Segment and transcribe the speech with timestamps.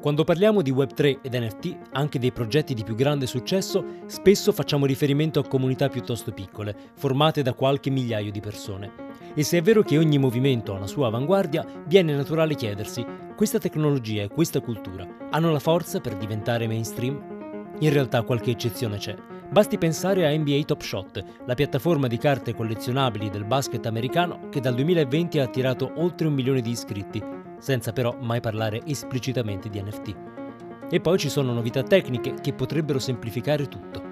[0.00, 4.86] Quando parliamo di Web3 ed NFT, anche dei progetti di più grande successo, spesso facciamo
[4.86, 8.92] riferimento a comunità piuttosto piccole, formate da qualche migliaio di persone.
[9.34, 13.04] E se è vero che ogni movimento ha una sua avanguardia, viene naturale chiedersi,
[13.36, 17.29] questa tecnologia e questa cultura hanno la forza per diventare mainstream?
[17.80, 19.16] In realtà qualche eccezione c'è.
[19.50, 24.60] Basti pensare a NBA Top Shot, la piattaforma di carte collezionabili del basket americano che
[24.60, 29.80] dal 2020 ha attirato oltre un milione di iscritti senza però mai parlare esplicitamente di
[29.80, 30.16] NFT.
[30.90, 34.08] E poi ci sono novità tecniche che potrebbero semplificare tutto.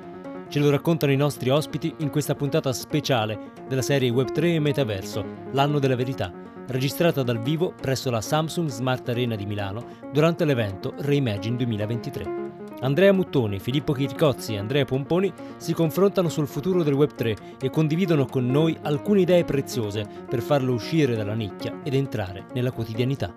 [0.48, 5.24] Ce lo raccontano i nostri ospiti in questa puntata speciale della serie Web3 e Metaverso,
[5.52, 6.32] l'anno della verità,
[6.68, 12.47] registrata dal vivo presso la Samsung Smart Arena di Milano durante l'evento Reimagine 2023.
[12.80, 18.26] Andrea Muttoni, Filippo Chiricozzi e Andrea Pomponi si confrontano sul futuro del Web3 e condividono
[18.26, 23.34] con noi alcune idee preziose per farlo uscire dalla nicchia ed entrare nella quotidianità.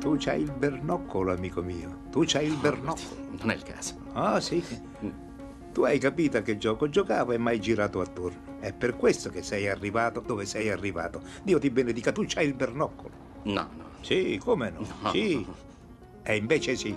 [0.00, 2.00] Tu c'hai il bernoccolo, amico mio.
[2.10, 3.28] Tu c'hai il bernoccolo.
[3.38, 3.94] Non è il caso.
[4.14, 4.64] Ah, sì.
[5.76, 8.56] Tu hai capito a che gioco giocavo e mai girato attorno.
[8.60, 11.20] È per questo che sei arrivato dove sei arrivato.
[11.42, 13.12] Dio ti benedica, tu c'hai il bernoccolo.
[13.42, 13.84] No, no.
[14.00, 14.86] Sì, come no?
[15.02, 15.10] no.
[15.10, 15.46] Sì.
[16.22, 16.96] E invece sì.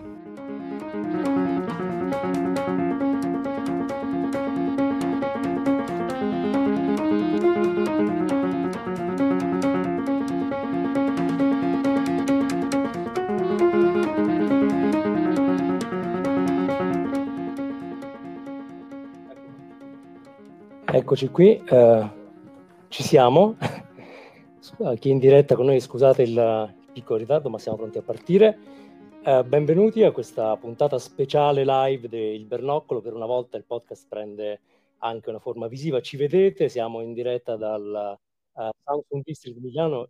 [21.09, 22.09] Eccoci qui, eh,
[22.89, 23.57] ci siamo.
[24.99, 28.59] Chi è in diretta con noi, scusate il, piccolo ritardo, ma siamo pronti a partire.
[29.23, 33.01] Eh, benvenuti a questa puntata speciale live del Bernoccolo.
[33.01, 34.61] Per una volta il podcast prende
[34.99, 35.99] anche una forma visiva.
[35.99, 38.19] Ci vedete, siamo in diretta dal
[38.51, 40.09] uh, Samsung District di Milano,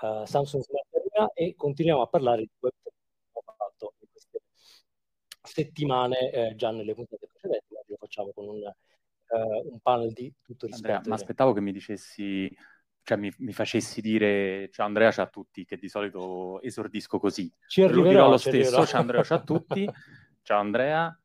[0.00, 2.72] uh, Samsung Smart e continuiamo a parlare di web
[5.44, 7.72] settimane eh, già nelle puntate precedenti.
[7.74, 8.58] Oggi lo facciamo con un
[9.32, 10.92] uh, un panel di tutto rispetto.
[10.92, 12.54] Andrea, ma aspettavo che mi dicessi,
[13.02, 17.52] cioè mi, mi, facessi dire ciao Andrea, ciao a tutti, che di solito esordisco così.
[17.66, 18.84] Ci arriverò, lo dirò lo stesso, arriverò.
[18.84, 19.88] ciao Andrea, ciao a tutti,
[20.42, 21.20] ciao Andrea,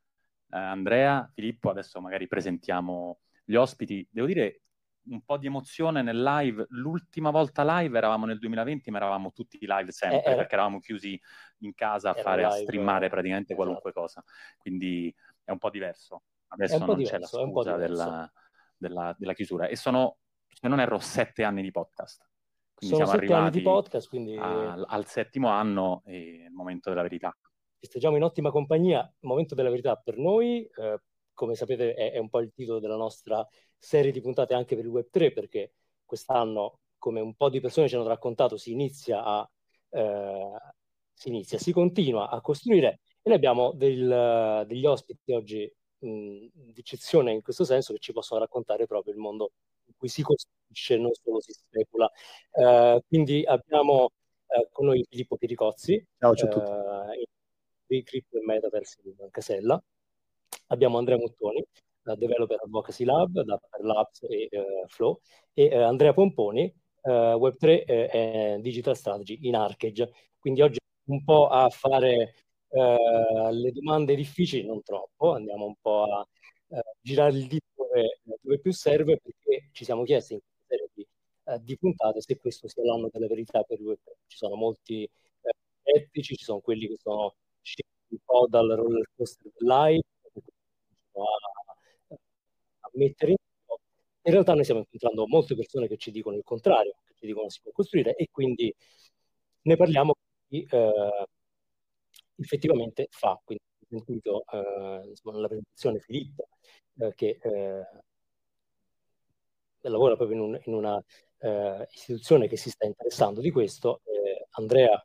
[0.50, 4.06] eh, Andrea, Filippo, adesso magari presentiamo gli ospiti.
[4.10, 4.62] Devo dire
[5.10, 6.66] un po' di emozione nel live.
[6.70, 11.20] L'ultima volta live eravamo nel 2020, ma eravamo tutti live sempre eh, perché eravamo chiusi
[11.60, 13.62] in casa a fare live, a streamare praticamente esatto.
[13.62, 14.22] qualunque cosa.
[14.58, 15.14] Quindi
[15.44, 16.22] è un po' diverso.
[16.48, 18.32] Adesso non diverso, c'è la scusa della,
[18.76, 19.68] della, della, chiusura.
[19.68, 22.26] E sono, se non erro, sette anni di podcast.
[22.74, 24.36] Quindi sono siamo arrivati anni di podcast, quindi...
[24.36, 27.36] a, al settimo anno e il momento della verità.
[27.78, 29.00] Festeggiamo in ottima compagnia.
[29.00, 31.00] Il momento della verità per noi, eh,
[31.34, 34.84] come sapete, è, è, un po' il titolo della nostra serie di puntate anche per
[34.84, 39.50] il Web3, perché quest'anno, come un po' di persone ci hanno raccontato, si inizia a...
[39.90, 40.56] Eh,
[41.18, 47.42] si inizia, si continua a costruire e noi abbiamo del, degli ospiti oggi d'eccezione in
[47.42, 49.52] questo senso che ci possono raccontare proprio il mondo
[49.86, 52.10] in cui si costruisce, non solo si specula.
[52.50, 57.28] Uh, quindi abbiamo uh, con noi Filippo Piricozzi, Ciao, ciao a tutti.
[57.86, 59.82] di Crypto e Metaverse in Casella.
[60.68, 61.64] Abbiamo Andrea Muttoni,
[62.02, 64.48] da Developer Advocacy Lab, da Labs e
[64.86, 65.20] Flow,
[65.52, 66.72] e Andrea Pomponi,
[67.02, 70.12] Web3 e Digital Strategy in Arcage.
[70.38, 72.34] Quindi oggi un po' a fare
[72.70, 76.26] eh, le domande difficili non troppo, andiamo un po' a
[76.68, 80.88] eh, girare il dito dove, dove, più serve perché ci siamo chiesti in questa serie
[80.94, 81.06] di,
[81.44, 83.96] eh, di puntate se questo sia l'anno della verità per lui.
[84.26, 85.52] Ci sono molti eh,
[85.82, 90.02] etnici, ci sono quelli che sono scesi un po' dal roller coaster live,
[91.12, 92.14] a,
[92.80, 93.36] a mettere in
[94.28, 97.48] in realtà noi stiamo incontrando molte persone che ci dicono il contrario, che ci dicono
[97.48, 98.72] si può costruire e quindi
[99.62, 100.14] ne parliamo
[100.46, 101.26] di, eh,
[102.38, 103.40] effettivamente fa.
[103.44, 106.48] Quindi ho sentito eh, insomma, nella presentazione Filippo
[106.98, 107.86] eh, che eh,
[109.88, 111.02] lavora proprio in, un, in una
[111.38, 114.00] eh, istituzione che si sta interessando di questo.
[114.04, 115.02] Eh, Andrea,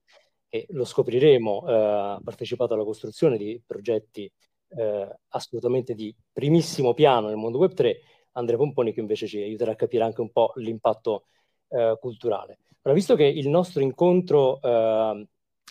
[0.50, 4.32] che lo scopriremo, eh, ha partecipato alla costruzione di progetti
[5.28, 8.00] assolutamente di primissimo piano nel mondo web 3.
[8.32, 11.28] Andrea Pomponi che invece ci aiuterà a capire anche un po' l'impatto
[12.00, 12.58] culturale.
[12.82, 14.60] Ora, visto che il nostro incontro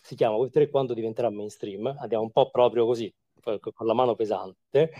[0.02, 4.90] si chiama Web3 quando diventerà mainstream, andiamo un po' proprio così, con la mano pesante.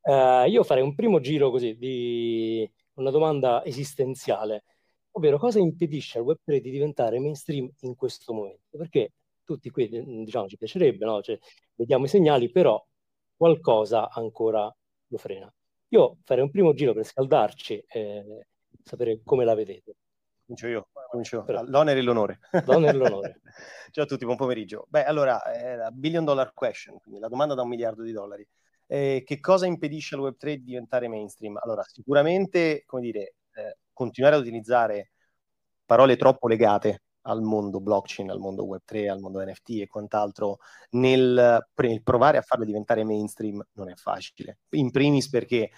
[0.00, 4.64] Uh, io farei un primo giro così di una domanda esistenziale.
[5.12, 8.78] ovvero cosa impedisce al Web3 di diventare mainstream in questo momento?
[8.78, 9.12] Perché
[9.44, 9.88] tutti qui,
[10.24, 11.20] diciamo, ci piacerebbe, no?
[11.22, 11.38] Cioè,
[11.74, 12.82] vediamo i segnali, però
[13.36, 14.72] qualcosa ancora
[15.08, 15.52] lo frena.
[15.88, 18.46] Io farei un primo giro per scaldarci e
[18.82, 19.96] sapere come la vedete.
[20.52, 21.44] Comincio io, comincio.
[21.68, 22.40] L'onere e l'onore.
[22.66, 23.40] L'onere e l'onore.
[23.90, 24.86] Ciao a tutti, buon pomeriggio.
[24.90, 28.46] Beh, allora, eh, la billion dollar question, quindi la domanda da un miliardo di dollari.
[28.86, 31.56] Eh, che cosa impedisce al Web3 di diventare mainstream?
[31.56, 35.12] Allora, sicuramente, come dire, eh, continuare ad utilizzare
[35.86, 40.58] parole troppo legate al mondo blockchain, al mondo Web3, al mondo NFT e quant'altro,
[40.90, 44.58] nel, nel provare a farle diventare mainstream non è facile.
[44.72, 45.70] In primis perché,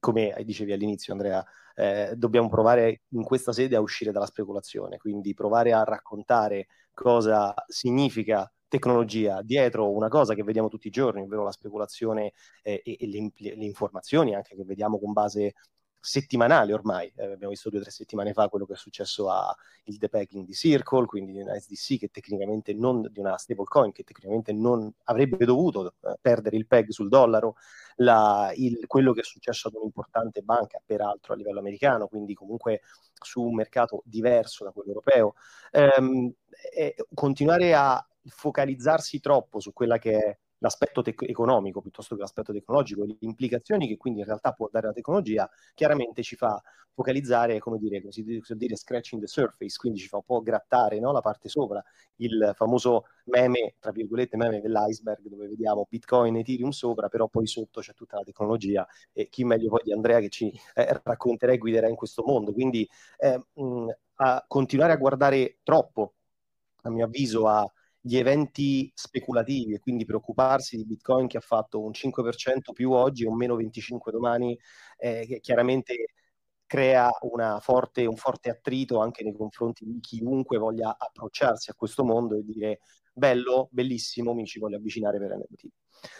[0.00, 1.44] come dicevi all'inizio Andrea,
[1.74, 7.54] eh, dobbiamo provare in questa sede a uscire dalla speculazione, quindi provare a raccontare cosa
[7.66, 12.32] significa tecnologia dietro una cosa che vediamo tutti i giorni, ovvero la speculazione
[12.62, 15.54] eh, e, e le, le, informazioni anche che vediamo con base
[16.00, 17.12] settimanale ormai.
[17.16, 19.54] Eh, abbiamo visto due o tre settimane fa quello che è successo al
[19.84, 24.52] depacking di Circle, quindi di una SDC che tecnicamente non, di una stablecoin che tecnicamente
[24.52, 27.56] non avrebbe dovuto eh, perdere il peg sul dollaro,
[27.96, 32.82] la, il, quello che è successo ad un'importante banca, peraltro a livello americano, quindi comunque
[33.20, 35.34] su un mercato diverso da quello europeo.
[35.72, 36.32] Ehm,
[37.14, 43.02] continuare a focalizzarsi troppo su quella che è l'aspetto tec- economico piuttosto che l'aspetto tecnologico
[43.04, 46.60] e le implicazioni che quindi in realtà può dare la tecnologia, chiaramente ci fa
[46.92, 51.12] focalizzare, come dire, dice, dire scratching the surface, quindi ci fa un po' grattare no?
[51.12, 51.82] la parte sopra,
[52.16, 57.46] il famoso meme, tra virgolette, meme dell'iceberg, dove vediamo Bitcoin e Ethereum sopra, però poi
[57.46, 61.52] sotto c'è tutta la tecnologia e chi meglio poi di Andrea che ci eh, racconterà
[61.52, 62.52] e guiderà in questo mondo.
[62.52, 62.88] Quindi
[63.18, 66.14] eh, mh, a continuare a guardare troppo,
[66.82, 67.70] a mio avviso, a
[68.08, 73.24] gli eventi speculativi e quindi preoccuparsi di Bitcoin che ha fatto un 5% più oggi
[73.24, 74.58] e un meno 25% domani,
[74.96, 76.14] eh, chiaramente
[76.64, 77.10] crea
[77.60, 82.42] forte, un forte attrito anche nei confronti di chiunque voglia approcciarsi a questo mondo e
[82.44, 82.80] dire
[83.12, 85.66] bello, bellissimo, mi ci voglio avvicinare per NFT.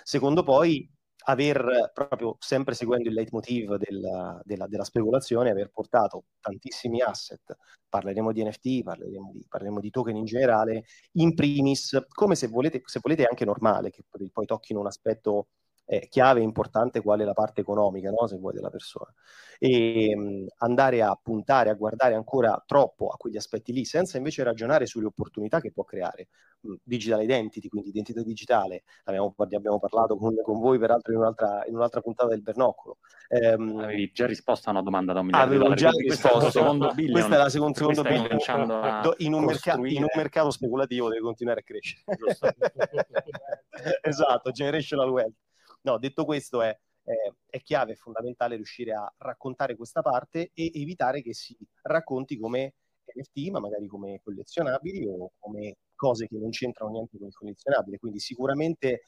[0.02, 0.87] Secondo poi
[1.25, 7.56] aver proprio sempre seguendo il leitmotiv della, della, della, speculazione, aver portato tantissimi asset,
[7.88, 12.82] parleremo di NFT, parleremo di, parleremo di, token in generale, in primis, come se volete,
[12.85, 15.49] se volete anche normale, che poi tocchino un aspetto
[15.90, 18.26] eh, chiave importante quale la parte economica, no?
[18.26, 19.11] se vuoi, della persona.
[19.58, 24.19] E mh, mm, andare a puntare, a guardare ancora troppo a quegli aspetti lì, senza
[24.19, 26.29] invece ragionare sulle opportunità che può creare.
[26.61, 31.20] Mh, mm, digital identity, quindi identità digitale, abbiamo, abbiamo parlato con, con, voi peraltro in
[31.20, 32.99] un'altra, in un'altra puntata del Bernoccolo.
[33.29, 37.12] Ehm, Avevi già risposto a una domanda da un miliardo Avevo già risposto, secondo billion,
[37.12, 39.14] questa è la seconda secondo billion.
[39.19, 42.02] In un, merca- in un mercato speculativo deve continuare a crescere.
[44.02, 45.46] esatto, generational wealth.
[45.88, 47.12] No, detto questo è, è,
[47.49, 52.75] è chiave, è fondamentale riuscire a raccontare questa parte e evitare che si racconti come
[53.14, 57.99] NFT, ma magari come collezionabili o come cose che non c'entrano niente con il collezionabile.
[57.99, 59.00] Quindi sicuramente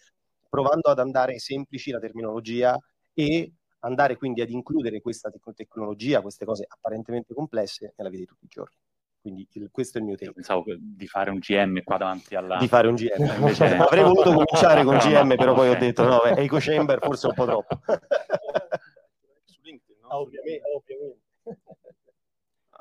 [0.48, 2.78] provando ad andare semplici la terminologia
[3.12, 8.44] e andare quindi ad includere questa tecnologia, queste cose apparentemente complesse nella vita di tutti
[8.46, 8.74] i giorni.
[9.20, 10.32] Quindi il, questo è il mio tema.
[10.32, 12.56] Pensavo di fare un GM qua davanti alla...
[12.56, 13.08] Di fare un GM.
[13.38, 13.64] Invece...
[13.76, 17.44] Avrei voluto cominciare con GM, però poi ho detto no, Eco Chamber forse un po'
[17.44, 17.80] troppo.
[19.44, 20.08] Su LinkedIn, no?
[20.08, 21.28] Ah, ovviamente, ovviamente.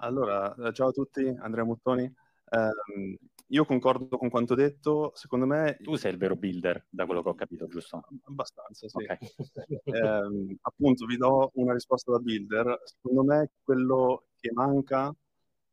[0.01, 2.12] Allora, eh, ciao a tutti, Andrea Muttoni.
[2.51, 5.78] Um, io concordo con quanto detto, secondo me...
[5.81, 8.02] Tu sei il vero builder, da quello che ho capito, giusto?
[8.23, 8.95] Abbastanza, sì.
[8.95, 9.18] Okay.
[9.83, 12.80] eh, appunto, vi do una risposta da builder.
[12.85, 15.13] Secondo me quello che manca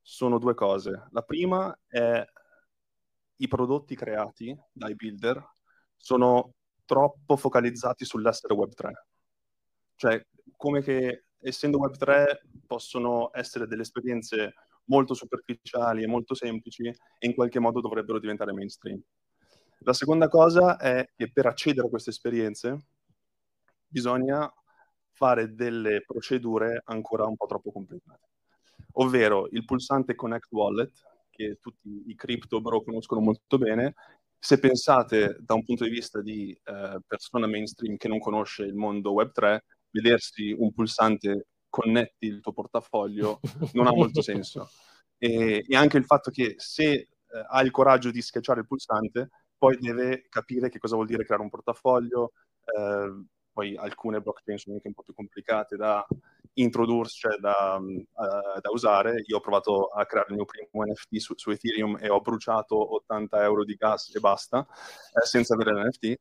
[0.09, 1.09] sono due cose.
[1.11, 2.25] La prima è
[3.39, 5.45] i prodotti creati dai builder
[5.97, 8.91] sono troppo focalizzati sull'essere Web3.
[9.97, 10.25] Cioè,
[10.57, 17.35] come che essendo Web3 possono essere delle esperienze molto superficiali e molto semplici e in
[17.35, 19.03] qualche modo dovrebbero diventare mainstream.
[19.81, 22.85] La seconda cosa è che per accedere a queste esperienze
[23.89, 24.49] bisogna
[25.11, 28.35] fare delle procedure ancora un po' troppo complicate
[28.99, 30.93] ovvero il pulsante Connect Wallet,
[31.31, 33.95] che tutti i crypto bro conoscono molto bene.
[34.39, 38.75] Se pensate da un punto di vista di eh, persona mainstream che non conosce il
[38.75, 39.59] mondo Web3,
[39.91, 43.41] vedersi un pulsante connetti il tuo portafoglio
[43.75, 44.69] non ha molto senso.
[45.19, 47.09] E, e, anche il fatto che se eh,
[47.49, 51.43] ha il coraggio di schiacciare il pulsante, poi deve capire che cosa vuol dire creare
[51.43, 52.33] un portafoglio,
[52.65, 56.07] eh, poi alcune blockchain sono anche un po' più complicate da
[56.57, 59.23] introdursi, cioè da, uh, da, usare.
[59.27, 62.95] Io ho provato a creare il mio primo NFT su, su Ethereum e ho bruciato
[62.97, 66.15] 80 euro di gas e basta, eh, senza avere l'NFT.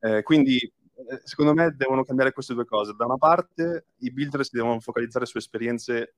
[0.00, 2.94] Eh, quindi eh, secondo me devono cambiare queste due cose.
[2.96, 6.14] Da una parte i builder si devono focalizzare su esperienze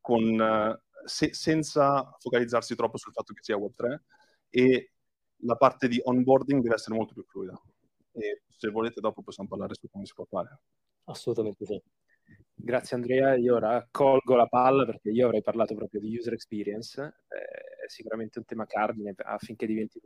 [0.00, 3.98] con uh, se, senza focalizzarsi troppo sul fatto che sia Web3
[4.48, 4.92] e
[5.42, 7.60] la parte di onboarding deve essere molto più fluida.
[8.12, 10.58] E se volete dopo possiamo parlare su come si può fare.
[11.04, 11.80] Assolutamente sì.
[12.62, 17.84] Grazie Andrea, io raccolgo la palla perché io avrei parlato proprio di user experience, eh,
[17.84, 19.98] è sicuramente un tema cardine affinché diventi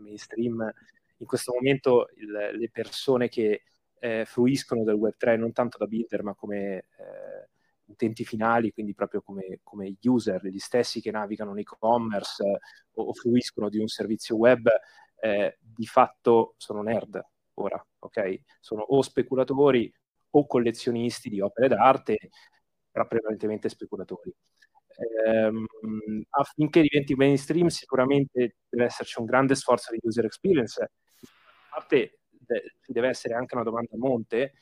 [0.00, 0.72] mainstream.
[1.18, 3.62] In questo momento il, le persone che
[3.98, 7.48] eh, fruiscono del Web3 non tanto da builder ma come eh,
[7.86, 12.44] utenti finali, quindi proprio come, come, user, gli stessi che navigano in e-commerce
[12.92, 14.68] o, o, fruiscono di un servizio web,
[15.20, 17.24] eh, di fatto sono nerd
[17.54, 18.40] ora, ok?
[18.60, 19.90] Sono o speculatori
[20.38, 22.16] o collezionisti di opere d'arte,
[22.90, 24.32] però prevalentemente speculatori.
[25.26, 25.66] Ehm,
[26.30, 30.82] affinché diventi mainstream sicuramente deve esserci un grande sforzo di user experience.
[30.82, 30.88] A
[31.70, 32.18] parte
[32.82, 34.52] ci deve essere anche una domanda a monte,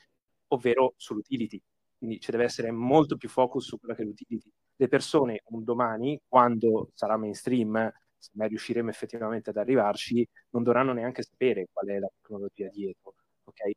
[0.49, 1.61] ovvero sull'utility.
[1.99, 4.50] Quindi ci deve essere molto più focus su quella che è l'utility.
[4.76, 10.93] Le persone un domani, quando sarà mainstream, se mai riusciremo effettivamente ad arrivarci, non dovranno
[10.93, 13.14] neanche sapere qual è la tecnologia dietro.
[13.45, 13.75] Okay?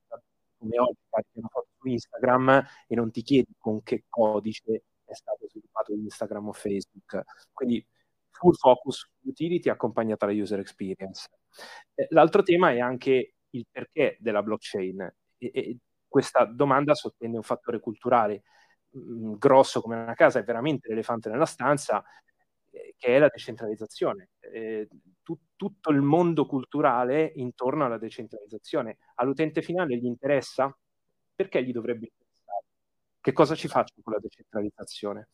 [0.57, 5.13] Come oggi carichi una foto su Instagram e non ti chiedi con che codice è
[5.13, 7.21] stato sviluppato Instagram o Facebook.
[7.53, 7.85] Quindi
[8.31, 11.29] full focus sull'utility accompagnata alla user experience.
[11.95, 15.01] Eh, l'altro tema è anche il perché della blockchain.
[15.37, 18.43] E, e questa domanda sottende un fattore culturale
[18.91, 22.03] mh, mm, grosso come una casa, è veramente l'elefante nella stanza,
[22.97, 24.29] che è la decentralizzazione.
[24.39, 24.87] Eh,
[25.23, 28.97] tu, tutto il mondo culturale intorno alla decentralizzazione.
[29.15, 30.75] All'utente finale gli interessa?
[31.35, 32.65] Perché gli dovrebbe interessare?
[33.19, 35.29] Che cosa ci faccio con la decentralizzazione?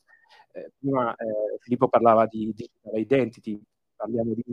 [0.52, 3.62] Eh, prima eh, Filippo parlava di digital identity,
[3.96, 4.44] parliamo di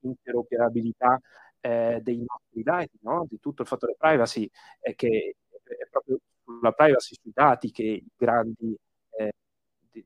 [0.00, 1.20] interoperabilità
[1.60, 3.26] eh, dei nostri dati, no?
[3.28, 4.48] di tutto il fattore privacy,
[4.80, 8.76] eh, che è proprio sulla privacy sui dati che i grandi di,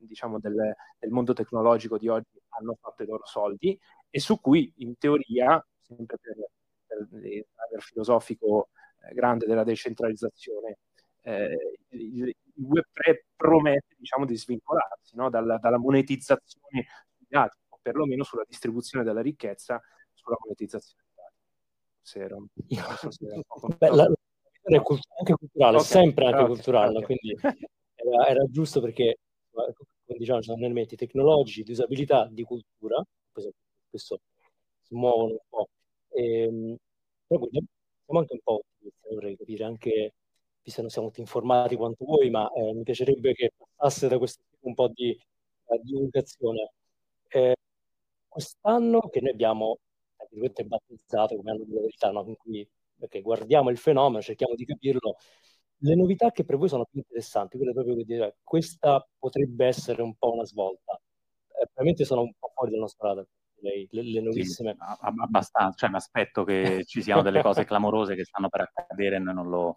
[0.01, 3.79] diciamo del, del, mondo tecnologico di oggi hanno fatto i loro soldi
[4.11, 6.37] e su cui in teoria, sempre per,
[6.87, 7.45] per il
[7.79, 8.71] filosofico
[9.03, 10.79] eh, grande della decentralizzazione,
[11.23, 15.31] eh, il, il Web3 promette diciamo, di svincolarsi no?
[15.31, 19.81] dalla, dalla monetizzazione dei dati, o perlomeno sulla distribuzione della ricchezza,
[20.13, 21.07] sulla monetizzazione
[22.09, 22.47] se era un,
[23.11, 23.41] se era
[23.79, 24.11] Beh, la,
[24.63, 25.89] è cult- anche culturale, okay.
[25.89, 26.49] sempre anche okay.
[26.49, 27.05] culturale, okay.
[27.05, 27.39] quindi
[27.95, 29.19] era, era, giusto perché,
[29.75, 33.03] come diciamo, ci sono elementi tecnologici, di usabilità, di cultura,
[33.89, 34.21] spesso
[34.83, 35.69] si muovono un po'.
[36.11, 36.77] E, ehm,
[37.27, 38.63] però siamo anche un po'
[39.11, 40.15] vorrei capire anche,
[40.63, 44.19] visto che non siamo tutti informati quanto voi, ma eh, mi piacerebbe che passasse da
[44.19, 45.19] questo un po' di
[45.67, 46.73] uh, divulgazione.
[47.29, 47.57] Eh,
[48.29, 49.79] quest'anno che noi abbiamo
[50.65, 52.25] battezzato come anno della verità, no?
[52.27, 55.17] in cui perché guardiamo il fenomeno, cerchiamo di capirlo.
[55.81, 60.03] Le novità che per voi sono più interessanti, quelle proprio che dire, questa potrebbe essere
[60.03, 60.93] un po' una svolta.
[60.95, 63.29] Eh, probabilmente sono un po' fuori dalla nostra strada,
[63.61, 64.73] le, le nuovissime.
[64.73, 69.17] Sì, abbastanza, cioè mi aspetto che ci siano delle cose clamorose che stanno per accadere
[69.17, 69.77] e noi non lo,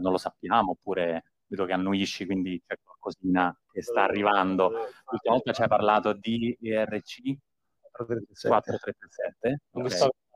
[0.00, 4.70] non lo sappiamo, oppure vedo che annuisci, quindi c'è qualcosina che sta arrivando.
[4.70, 7.36] L'ultima volta ci hai parlato di ERC,
[7.90, 9.60] 4337.
[9.70, 9.84] Okay.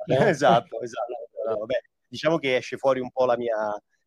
[0.28, 1.12] esatto, esatto.
[1.48, 3.56] No, vabbè, diciamo che esce fuori un po' la mia,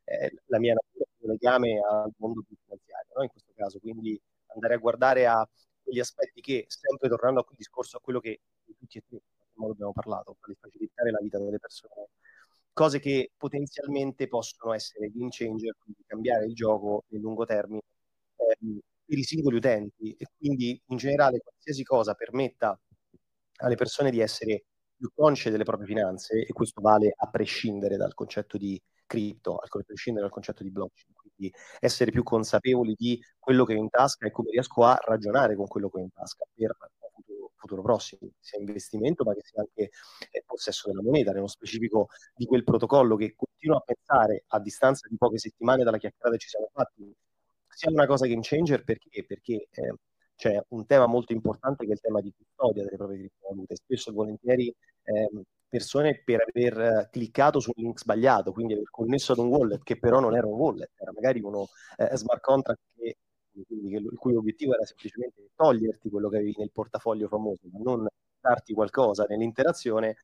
[0.09, 3.23] eh, la mia natura, il legame al mondo finanziario, no?
[3.23, 5.47] in questo caso, quindi andare a guardare a
[5.81, 8.41] quegli aspetti che, sempre tornando al discorso, a quello che
[8.77, 9.19] tutti e tre
[9.55, 12.09] abbiamo parlato, per facilitare la vita delle persone,
[12.73, 17.81] cose che potenzialmente possono essere game changer, quindi cambiare il gioco nel lungo termine
[18.37, 18.57] eh,
[19.05, 22.79] per i singoli utenti e quindi in generale qualsiasi cosa permetta
[23.57, 24.63] alle persone di essere
[24.95, 29.67] più consce delle proprie finanze e questo vale a prescindere dal concetto di cripto, a
[29.83, 34.27] prescindere dal concetto di blockchain, quindi essere più consapevoli di quello che ho in tasca
[34.27, 37.81] e come riesco a ragionare con quello che ho in tasca per un futuro, futuro
[37.81, 39.89] prossimo, sia investimento ma che sia anche
[40.31, 45.07] eh, possesso della moneta, nello specifico di quel protocollo che continuo a pensare a distanza
[45.09, 47.11] di poche settimane dalla chiacchierata che ci siamo fatti,
[47.67, 49.93] sia una cosa game changer perché, perché eh,
[50.35, 53.75] c'è un tema molto importante che è il tema di custodia delle proprie criptovalute.
[53.75, 54.73] Spesso e volentieri
[55.03, 55.29] eh,
[55.69, 60.19] persone per aver cliccato sul link sbagliato, quindi aver connesso ad un wallet che però
[60.19, 63.17] non era un wallet, era magari uno eh, smart contract che,
[63.65, 68.07] quindi, il cui obiettivo era semplicemente toglierti quello che avevi nel portafoglio famoso, ma non
[68.39, 70.15] darti qualcosa nell'interazione,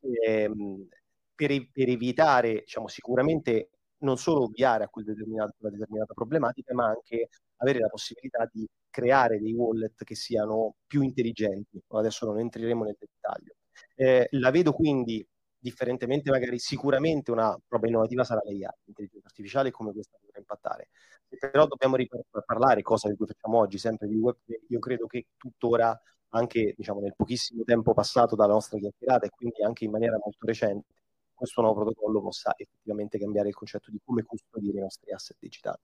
[0.00, 0.88] ehm,
[1.34, 7.28] per, per, evitare diciamo, sicuramente non solo ovviare a quella determinata problematica, ma anche
[7.58, 11.80] avere la possibilità di creare dei wallet che siano più intelligenti.
[11.88, 13.54] Adesso non entreremo nel dettaglio.
[13.94, 15.26] Eh, la vedo quindi
[15.62, 20.88] differentemente, magari sicuramente una roba innovativa sarà l'AI, l'intelligenza artificiale come questa potrà impattare.
[21.28, 24.36] Se però dobbiamo riparlare, cosa di cui facciamo oggi, sempre di web,
[24.68, 25.98] io credo che tuttora,
[26.30, 30.44] anche diciamo, nel pochissimo tempo passato dalla nostra chiacchierata e quindi anche in maniera molto
[30.46, 30.88] recente,
[31.32, 35.78] questo nuovo protocollo possa effettivamente cambiare il concetto di come custodire i nostri asset digitali.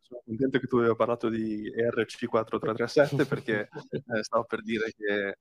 [0.00, 5.36] Sono contento che tu abbia parlato di ERC4337 perché eh, stavo per dire che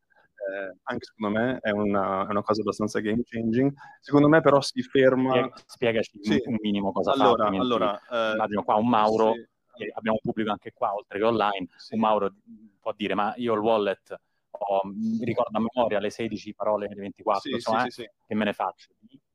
[0.47, 3.73] eh, anche secondo me è una, è una, cosa abbastanza game changing.
[3.99, 5.49] Secondo me però si ferma...
[5.65, 6.41] Spiegaci sì.
[6.45, 7.57] un minimo cosa allora, fa.
[7.57, 9.33] Allora, eh, immagino qua un Mauro,
[9.75, 9.91] sì.
[9.93, 11.93] abbiamo un pubblico anche qua, oltre che online, sì.
[11.95, 12.33] un Mauro
[12.79, 14.19] può dire ma io il wallet
[14.59, 18.53] ho, mi ricordo a memoria le 16 parole delle 24, insomma, eh, che me ne
[18.53, 18.89] faccio?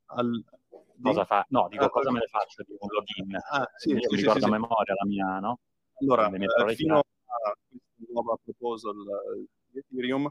[0.07, 0.43] Al,
[1.01, 1.45] cosa fa?
[1.49, 3.35] No, dico ah, cosa me ne faccio di un login.
[3.35, 5.59] Ah, sì, Io sì, ricordo a memoria la mia, no?
[6.01, 7.03] Allora, eh, fino a
[7.67, 8.95] questa nuova proposal
[9.67, 10.29] di Ethereum,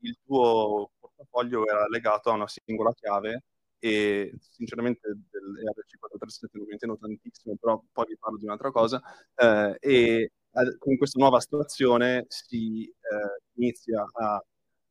[0.00, 3.44] il tuo portafoglio era legato a una singola chiave
[3.78, 9.00] e sinceramente dell'ERC437 non mi intendo tantissimo, però poi vi parlo di un'altra cosa,
[9.34, 10.32] eh, e
[10.78, 14.42] con questa nuova situazione si eh, inizia a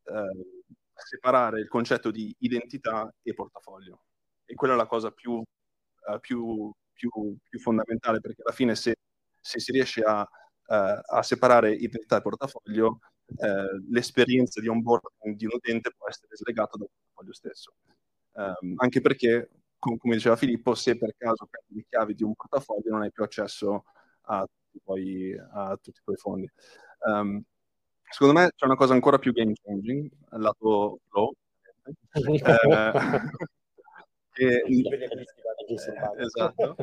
[0.06, 0.60] eh,
[1.06, 4.04] separare il concetto di identità e portafoglio.
[4.46, 8.96] E quella è la cosa più, uh, più, più, più, fondamentale, perché alla fine se,
[9.40, 10.26] se si riesce a, uh,
[11.16, 13.00] a, separare identità e portafoglio,
[13.30, 17.74] uh, l'esperienza di onboarding di un utente può essere slegata dal portafoglio stesso.
[18.32, 22.34] Um, anche perché, com- come diceva Filippo, se per caso perdi le chiavi di un
[22.36, 23.86] portafoglio non hai più accesso
[24.22, 26.50] a tutti poi, a tutti i tuoi fondi.
[27.00, 27.44] Um,
[28.10, 31.34] secondo me c'è una cosa ancora più game changing, lato flow.
[32.22, 32.92] eh,
[34.32, 35.26] che, eh,
[36.18, 36.76] esatto,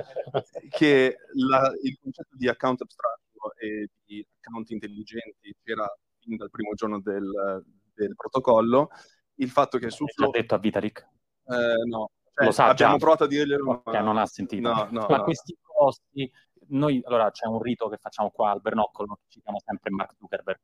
[0.70, 5.88] che la, il concetto di account abstratto e di account intelligenti c'era
[6.26, 7.64] fin dal primo giorno del,
[7.94, 8.88] del protocollo.
[9.36, 10.30] Il fatto che su Flow...
[10.30, 11.08] L'ha detto a Vitalik?
[11.46, 12.98] Eh, no, cioè, lo sa abbiamo già.
[12.98, 14.68] provato a dirglielo, ma non ha sentito.
[14.68, 15.24] No, no, ma no.
[15.24, 16.30] questi costi,
[16.68, 20.58] noi allora c'è un rito che facciamo qua al Bernoccolo, ci chiama sempre Mark Zuckerberg.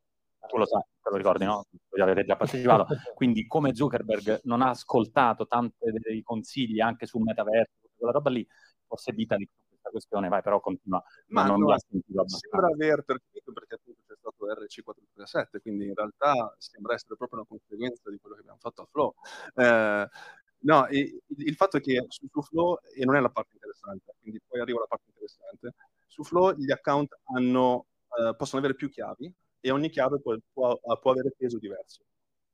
[0.48, 1.64] Tu lo sai, te lo ricordi, no?
[1.88, 2.86] Voi avete già partecipato.
[3.14, 8.46] Quindi, come Zuckerberg non ha ascoltato tanti dei consigli anche sul metaverso, quella roba lì,
[8.86, 11.02] forse Vitalik su questa questione, vai, però continua.
[11.28, 12.48] Ma non no, mi ha sentito abbastanza.
[12.50, 18.08] sembra aver capito perché appunto stato RC437, quindi in realtà sembra essere proprio una conseguenza
[18.10, 19.14] di quello che abbiamo fatto a Flow.
[19.54, 20.08] Eh,
[20.60, 24.14] no, e, il fatto è che su, su Flow, e non è la parte interessante,
[24.20, 25.74] quindi poi arriva la parte interessante,
[26.06, 27.86] su Flow gli account hanno,
[28.18, 32.04] eh, possono avere più chiavi e ogni chiave può, può, può avere peso diverso.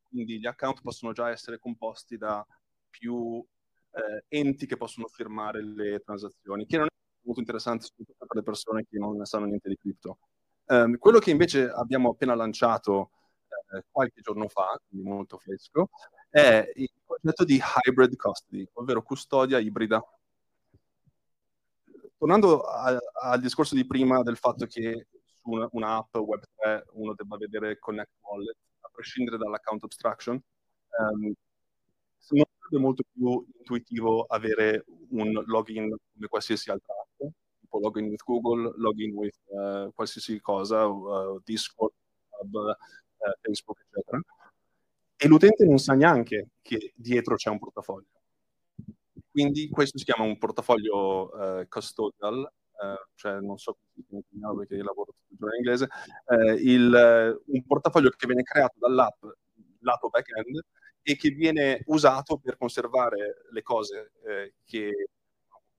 [0.09, 2.44] Quindi gli account possono già essere composti da
[2.88, 3.44] più
[3.92, 6.88] eh, enti che possono firmare le transazioni, che non è
[7.22, 10.18] molto interessante soprattutto per le persone che non sanno niente di cripto.
[10.70, 13.11] Um, quello che invece abbiamo appena lanciato
[13.72, 15.88] eh, qualche giorno fa, quindi molto fresco,
[16.28, 20.02] è il concetto di hybrid custody, ovvero custodia ibrida.
[22.18, 27.37] Tornando a, al discorso di prima del fatto che su una, un'app Web3 uno debba
[27.37, 31.33] vedere Connect Wallet, a prescindere dall'account abstraction, um,
[32.31, 37.08] non sarebbe molto più intuitivo avere un login come qualsiasi altra app,
[37.68, 41.92] tipo login with Google, login with uh, qualsiasi cosa, uh, Discord,
[42.40, 42.74] Hub, uh,
[43.42, 44.20] Facebook, eccetera.
[45.16, 48.07] E l'utente non sa neanche che dietro c'è un portafoglio.
[49.31, 52.50] Quindi questo si chiama un portafoglio custodial,
[53.14, 53.78] cioè non so
[54.09, 55.88] come si chiama perché lavoro tutto in inglese,
[56.61, 59.24] il, un portafoglio che viene creato dall'app
[59.81, 60.61] lato back-end
[61.02, 65.09] e che viene usato per conservare le cose eh, che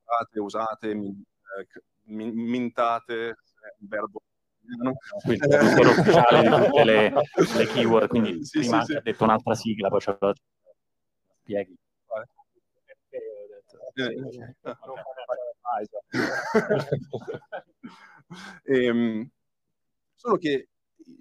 [0.09, 0.95] comprate, usate,
[2.05, 3.37] mintate,
[3.79, 4.21] verbo
[4.77, 4.93] no?
[5.23, 9.55] quindi il ufficiale di tutte le, le keyword, quindi Sì, prima sì, ha detto un'altra
[9.55, 10.33] sigla, poi ce la
[11.41, 11.77] spieghi.
[13.93, 14.55] Eh,
[18.65, 19.27] Ehm,
[20.13, 20.69] solo che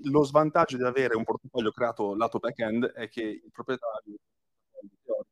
[0.03, 4.17] lo svantaggio di avere un portafoglio creato lato back-end è che il proprietario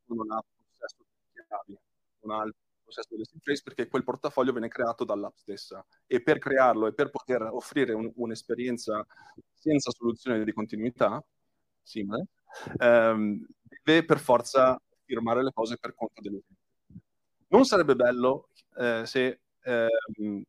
[0.07, 1.79] non ha possesso delle chiavi,
[2.21, 2.55] non ha il
[2.87, 7.11] possesso delle phrase perché quel portafoglio viene creato dall'app stessa e per crearlo e per
[7.11, 9.05] poter offrire un- un'esperienza
[9.53, 11.23] senza soluzione di continuità
[11.83, 12.29] simile,
[12.79, 13.45] ehm,
[13.83, 16.63] deve per forza firmare le cose per conto dell'utente.
[17.49, 20.43] Non sarebbe bello eh, se ehm,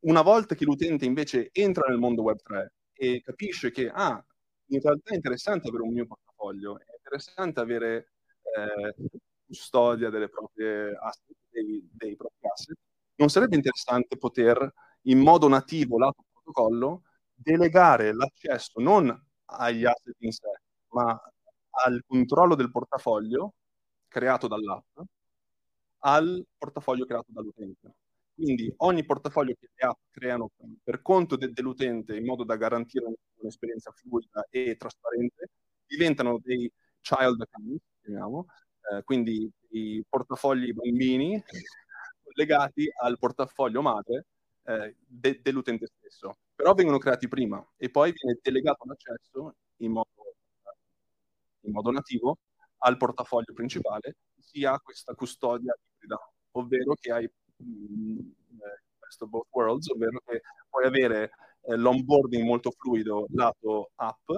[0.00, 4.24] una volta che l'utente invece entra nel mondo Web3 e capisce che ah,
[4.68, 8.12] in realtà è interessante avere un mio portafoglio, è interessante avere
[8.56, 8.94] eh,
[9.46, 12.76] custodia delle proprie asset, dei, dei propri asset,
[13.16, 17.02] non sarebbe interessante poter in modo nativo lato protocollo
[17.34, 19.08] delegare l'accesso non
[19.46, 20.48] agli asset in sé,
[20.90, 21.18] ma
[21.84, 23.54] al controllo del portafoglio
[24.08, 24.98] creato dall'app
[26.00, 27.94] al portafoglio creato dall'utente.
[28.34, 30.50] Quindi ogni portafoglio che le app creano
[30.82, 33.06] per conto de- dell'utente in modo da garantire
[33.36, 35.48] un'esperienza fluida e trasparente
[35.86, 38.46] diventano dei child account, chiamiamo,
[38.92, 41.42] eh, quindi i portafogli bambini
[42.34, 44.26] legati al portafoglio madre
[44.64, 46.38] eh, de- dell'utente stesso.
[46.54, 50.36] Però vengono creati prima e poi viene delegato l'accesso in modo,
[51.60, 52.38] in modo nativo
[52.78, 56.18] al portafoglio principale, sia questa custodia ibrida,
[56.52, 58.18] ovvero che hai mh,
[58.98, 61.30] best of both worlds, ovvero che puoi avere
[61.62, 64.30] eh, l'onboarding molto fluido lato app,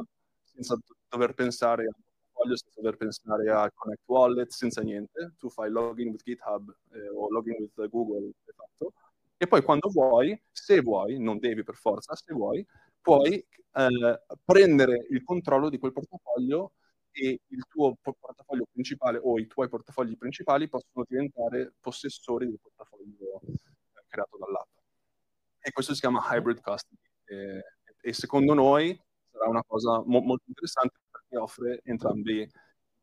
[0.42, 0.76] senza
[1.08, 1.92] dover pensare a
[2.38, 5.34] portafoglio, senza dover pensare a Connect Wallet, senza niente.
[5.38, 8.92] Tu fai login with GitHub eh, o login with Google, è fatto.
[9.36, 12.64] E poi quando vuoi, se vuoi, non devi per forza, se vuoi,
[13.00, 16.72] puoi eh, prendere il controllo di quel portafoglio
[17.10, 23.40] e il tuo portafoglio principale o i tuoi portafogli principali possono diventare possessori del portafoglio
[23.46, 24.68] eh, creato dall'app.
[25.60, 27.00] E questo si chiama hybrid custody.
[27.24, 27.62] E,
[28.00, 28.98] e secondo noi
[29.30, 30.98] sarà una cosa mo- molto interessante
[31.38, 32.50] perché offre entrambi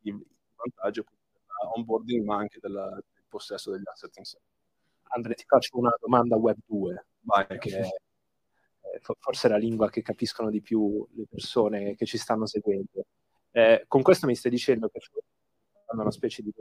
[0.01, 4.37] i, vantaggi dell'onboarding ma anche della, del possesso degli asset in sé.
[5.09, 7.45] Andre, ti faccio una domanda web 2, Vai.
[7.59, 7.89] che è
[9.19, 13.05] forse la lingua che capiscono di più le persone che ci stanno seguendo.
[13.51, 16.51] Eh, con questo mi stai dicendo che è una specie di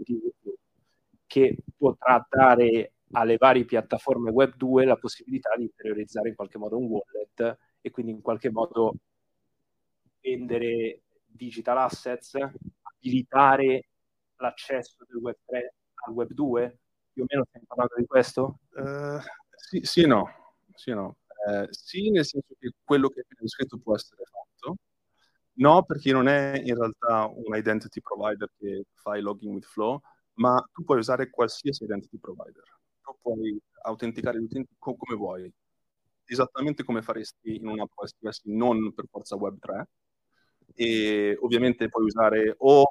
[1.26, 6.76] che potrà dare alle varie piattaforme web 2 la possibilità di interiorizzare in qualche modo
[6.76, 8.94] un wallet e quindi in qualche modo
[10.20, 11.03] vendere
[11.34, 12.34] digital assets,
[12.82, 13.88] abilitare
[14.36, 15.74] l'accesso del web 3
[16.06, 16.78] al web 2?
[17.12, 18.58] Più o meno stiamo parlando di questo?
[18.70, 19.20] Uh,
[19.56, 20.28] sì, sì e no.
[20.74, 21.16] Sì, no.
[21.46, 24.76] Eh, sì, nel senso che quello che hai descritto può essere fatto.
[25.56, 30.00] No, perché non è in realtà un identity provider che fa il login with Flow,
[30.34, 32.64] ma tu puoi usare qualsiasi identity provider.
[33.02, 35.52] Tu puoi autenticare gli utenti co- come vuoi,
[36.24, 39.84] esattamente come faresti in una qualsiasi, non per forza Web3.
[40.74, 42.84] E ovviamente puoi usare o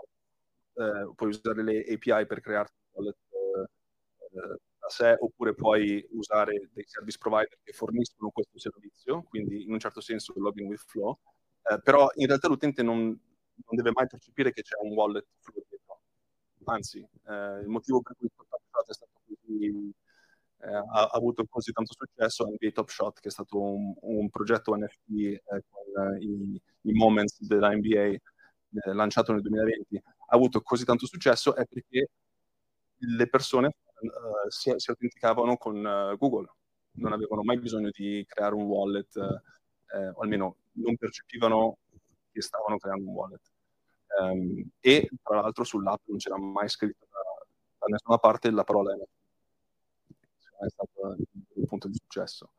[0.75, 6.69] eh, puoi usare le API per crearti un wallet eh, da sé, oppure puoi usare
[6.73, 11.19] dei service provider che forniscono questo servizio, quindi in un certo senso login with Flow,
[11.63, 15.63] eh, però in realtà l'utente non, non, deve mai percepire che c'è un wallet Flow
[15.69, 16.01] dietro.
[16.65, 19.93] Anzi, eh, il motivo per cui è stato così,
[20.63, 24.75] eh, ha, avuto così tanto successo NBA Top Shot, che è stato un, un progetto
[24.75, 28.21] NFT eh, con i, i, Moments della NBA eh,
[28.93, 32.09] lanciato nel 2020, ha avuto così tanto successo è perché
[32.97, 36.51] le persone Uh, si, si, autenticavano con uh, Google,
[36.95, 41.77] non avevano mai bisogno di creare un wallet, o almeno non percepivano
[42.31, 43.41] che stavano creando un wallet.
[44.19, 47.45] Um, e tra l'altro sull'app non c'era mai scritto da,
[47.79, 49.22] da nessuna parte la parola NFT.
[50.65, 51.15] È stato
[51.55, 52.51] un punto di successo.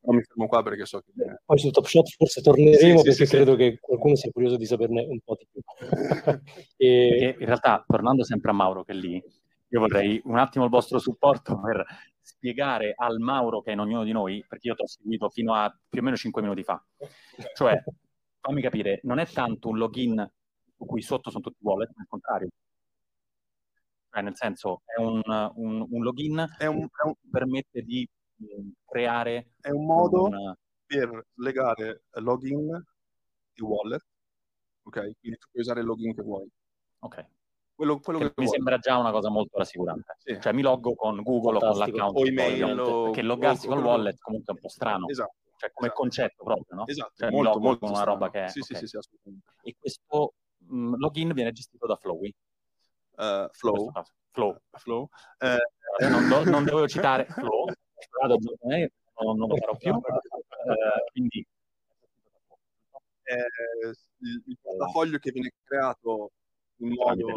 [0.00, 1.12] Però mi fermo qua perché so che...
[1.44, 3.56] Poi su Top Shot forse torneremo sì, perché sì, credo sì.
[3.58, 5.60] che qualcuno sia curioso di saperne un po' di più.
[6.76, 7.36] e...
[7.38, 9.22] in realtà, tornando sempre a Mauro che è lì,
[9.70, 11.84] io vorrei un attimo il vostro supporto per
[12.20, 15.54] spiegare al Mauro che è in ognuno di noi, perché io ti ho seguito fino
[15.54, 16.82] a più o meno 5 minuti fa.
[17.54, 17.82] Cioè,
[18.40, 20.30] fammi capire, non è tanto un login
[20.76, 22.48] su cui sotto sono tutti wallet, ma al contrario.
[24.18, 25.22] Cioè, nel senso, è un,
[25.54, 29.52] un, un login è un, è che permette di um, creare...
[29.60, 30.54] È un modo un,
[30.84, 32.70] per legare login
[33.54, 34.04] e wallet,
[34.82, 35.00] ok?
[35.20, 36.48] Quindi tu puoi usare il login che vuoi.
[37.00, 37.26] Ok
[37.78, 38.56] quello, quello che, che mi vuole.
[38.56, 40.16] sembra già una cosa molto rassicurante.
[40.18, 40.36] Sì.
[40.40, 41.96] Cioè mi loggo con Google Fantastico.
[41.96, 43.02] o con l'account o email o...
[43.04, 45.06] perché loggarsi col wallet comunque è un po' strano.
[45.06, 45.34] Esatto.
[45.56, 46.02] Cioè come esatto.
[46.02, 46.86] concetto proprio, no?
[46.86, 48.18] Esatto, cioè, molto, mi loggo molto con una strano.
[48.18, 48.48] roba che è...
[48.48, 48.80] Sì, okay.
[48.80, 49.52] sì, sì, assolutamente.
[49.62, 52.34] E questo mh, login viene gestito da Flowy?
[53.18, 53.90] Uh, Flow.
[54.30, 54.56] Flow.
[54.70, 55.08] Flow.
[55.38, 57.66] Eh, non, do, non, dovevo citare Flow,
[58.22, 59.92] non, non lo farò più.
[59.92, 61.46] Uh, quindi...
[63.24, 63.88] Eh,
[64.20, 66.30] il, il portafoglio che viene creato
[66.76, 67.36] in modo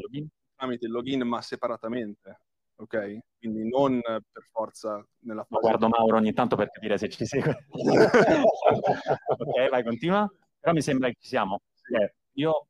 [0.56, 2.40] tramite il login ma separatamente
[2.82, 3.20] ok?
[3.40, 5.62] Quindi non per forza nella fase...
[5.62, 7.68] guardo Mauro ogni tanto per capire se ci segue.
[9.38, 10.30] ok, vai, continua.
[10.60, 11.62] Però mi sembra che ci siamo.
[12.00, 12.68] Eh, io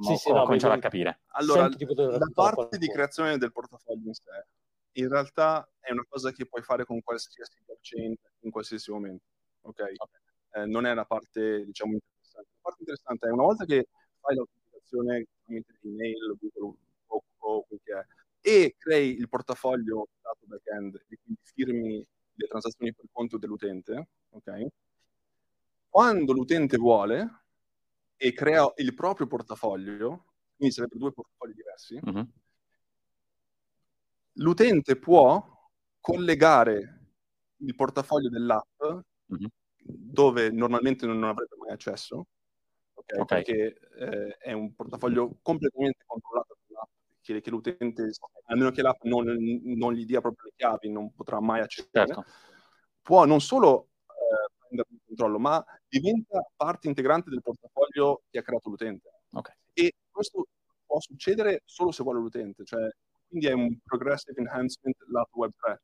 [0.00, 1.20] sì, sì, ho no, cominciato a capire.
[1.28, 4.46] Allora, la parte di creazione del portafoglio in sé,
[4.92, 9.24] in realtà è una cosa che puoi fare con qualsiasi blockchain in qualsiasi momento,
[9.62, 9.92] ok?
[9.96, 10.20] okay.
[10.62, 12.50] Eh, non è la parte, diciamo, interessante.
[12.52, 13.88] La parte interessante è una volta che
[14.20, 18.06] fai l'autenticazione tramite email, Google o, o quel che è,
[18.40, 24.66] e crei il portafoglio lato backend e quindi firmi le transazioni per conto dell'utente, ok?
[25.88, 27.43] Quando l'utente vuole
[28.24, 32.26] e crea il proprio portafoglio, quindi sarebbero due portafogli diversi, uh-huh.
[34.36, 35.46] l'utente può
[36.00, 37.00] collegare
[37.56, 38.82] il portafoglio dell'app
[39.26, 39.46] Mhm.
[39.76, 42.28] dove normalmente non avrete mai accesso,
[42.94, 43.18] ok?
[43.18, 43.26] Ok.
[43.26, 48.10] perché eh, è un portafoglio completamente controllato dall'app, che, che l'utente,
[48.46, 49.24] a meno che l'app non,
[49.64, 52.24] non gli dia proprio le chiavi, non potrà mai accedere, Certo.
[53.02, 55.62] può non solo eh, prendere il controllo, ma
[55.98, 59.10] diventa parte integrante del portafoglio che ha creato l'utente.
[59.30, 59.52] Ok.
[59.74, 60.46] E questo
[60.86, 62.88] può succedere solo se vuole l'utente, cioè,
[63.28, 65.76] quindi è un progressive enhancement lato Web3.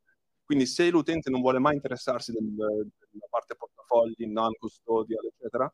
[0.44, 5.70] Quindi se l'utente non vuole mai interessarsi del- della parte portafogli, non custodial, eccetera,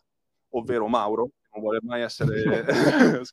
[0.50, 2.64] ovvero Mauro, non vuole mai essere...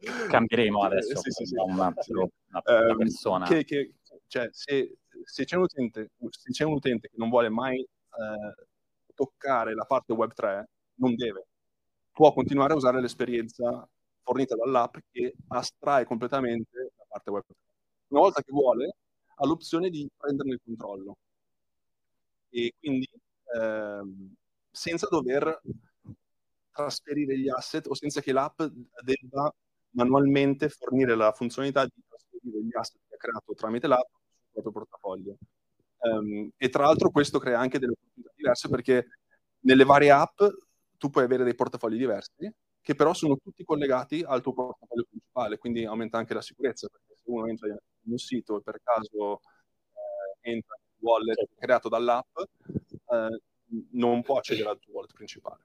[0.28, 1.54] Cambieremo adesso Sì, sì, sì.
[1.56, 3.46] una, una- una Ehm, persona.
[3.46, 3.94] che, che-
[4.28, 8.54] cioè, se, se c'è un utente, se c'è un utente che non vuole mai eh,
[9.14, 10.64] toccare la parte Web3,
[10.96, 11.46] non deve.
[12.12, 13.88] Può continuare a usare l'esperienza
[14.22, 17.50] fornita dall'app che astrae completamente la parte Web3.
[18.08, 18.96] Una volta che vuole,
[19.36, 21.16] ha l'opzione di prenderne il controllo.
[22.50, 23.08] E quindi
[23.54, 24.34] ehm,
[24.70, 25.60] senza dover
[26.70, 28.60] trasferire gli asset o senza che l'app
[29.02, 29.52] debba
[29.90, 34.72] manualmente fornire la funzionalità di trasferire gli asset che ha creato tramite l'app sul proprio
[34.72, 35.36] portafoglio.
[36.04, 39.06] Ehm, e tra l'altro questo crea anche delle opportunità diverse perché
[39.60, 40.42] nelle varie app
[40.98, 45.56] tu puoi avere dei portafogli diversi che però sono tutti collegati al tuo portafoglio principale,
[45.56, 47.78] quindi aumenta anche la sicurezza perché se uno entra in
[48.10, 49.40] un sito e per caso
[49.92, 53.40] eh, entra nel wallet creato dall'app eh,
[53.92, 55.64] non può accedere al tuo wallet principale.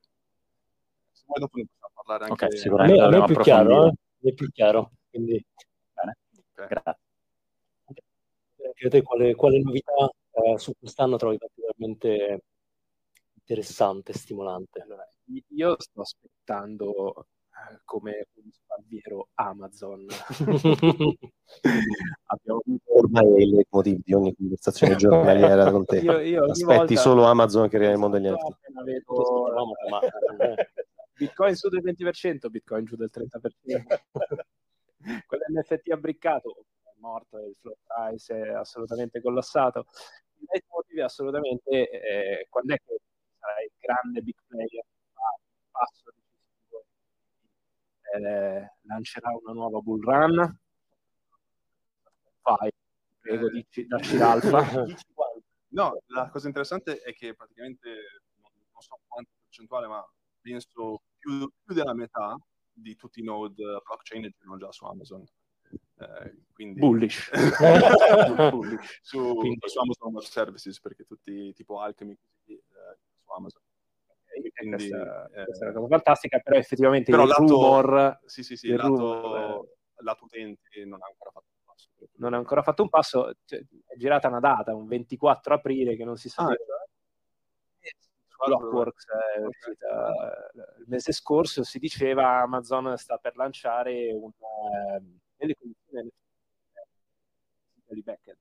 [1.11, 3.01] Se vuoi dopo ne possiamo parlare anche Ok, A sicuramente.
[3.01, 3.93] me, a me più chiaro, eh?
[4.21, 4.91] È più chiaro.
[5.09, 5.45] Quindi,
[5.93, 6.67] Bene, Ok.
[6.67, 7.01] grazie.
[8.65, 10.09] anche te quale, quale novità
[10.43, 12.43] eh, su quest'anno trovi particolarmente
[13.33, 14.81] interessante, stimolante?
[14.81, 15.07] Allora,
[15.49, 20.05] io sto aspettando eh, come un spalviero Amazon.
[22.25, 25.99] Abbiamo avuto Ormai è il leitmotiv di ogni conversazione giornaliera con te.
[25.99, 28.55] Io- io Aspetti volta- solo Amazon che crea il mondo degli altri.
[28.83, 29.49] vedo
[31.19, 33.99] Bitcoin su del 20%, Bitcoin giù del 30%.
[35.25, 39.85] Quell'NFT abbriccato è morto, il flow price è assolutamente collassato.
[40.39, 42.97] Il leitmotiv è assolutamente eh, quando è che
[43.39, 46.85] sarà il grande big player che fa il passo decisivo
[48.15, 50.59] eh, lancerà una nuova bull run?
[52.41, 52.71] Vai,
[53.19, 53.51] prego, Eh.
[53.51, 54.63] dici, dacci l'alfa.
[55.71, 57.89] No, la cosa interessante è che praticamente
[58.41, 60.03] non, non so quanta percentuale, ma
[60.41, 62.35] penso più, più della metà
[62.73, 65.23] di tutti i node blockchain girano già su Amazon.
[65.99, 67.29] Eh, quindi Bullish.
[68.51, 68.99] Bullish.
[69.01, 72.61] su, Quindi- su Amazon Web Services perché tutti tipo Alchemy eh,
[73.23, 73.61] su Amazon.
[74.31, 78.19] E Quindi, questa, eh, questa è una cosa fantastica, però effettivamente però il lato- rumor
[78.25, 79.67] Sì, sì, sì, il lato, rumor-
[80.01, 81.89] lato utenti non ha ancora fatto il passo.
[82.17, 86.05] non ha ancora fatto un passo, cioè, è girata una data, un 24 aprile che
[86.05, 86.43] non si sa.
[86.43, 86.55] Ah,
[88.45, 89.05] Blockworks
[89.35, 89.47] è Ok.
[89.49, 95.01] uscita eh, il mese scorso, si diceva Amazon sta per lanciare un, eh,
[95.39, 96.09] nelle condizioni
[97.87, 98.37] eh, di backend,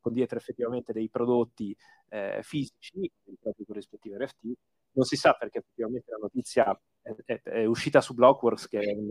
[0.00, 1.76] con dietro effettivamente dei prodotti
[2.08, 4.52] eh, fisici, con rispettive NFT.
[4.92, 8.92] Non si sa perché effettivamente la notizia è, è- è uscita su Blockworks, che è
[8.92, 9.08] un,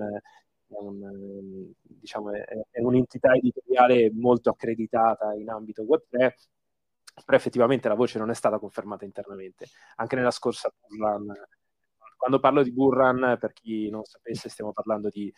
[0.67, 6.33] un, diciamo, è, è un'entità editoriale molto accreditata in ambito Web3,
[7.25, 9.67] però effettivamente la voce non è stata confermata internamente.
[9.95, 11.31] Anche nella scorsa Burrun,
[12.17, 15.31] quando parlo di Burrun, per chi non sapesse, stiamo parlando di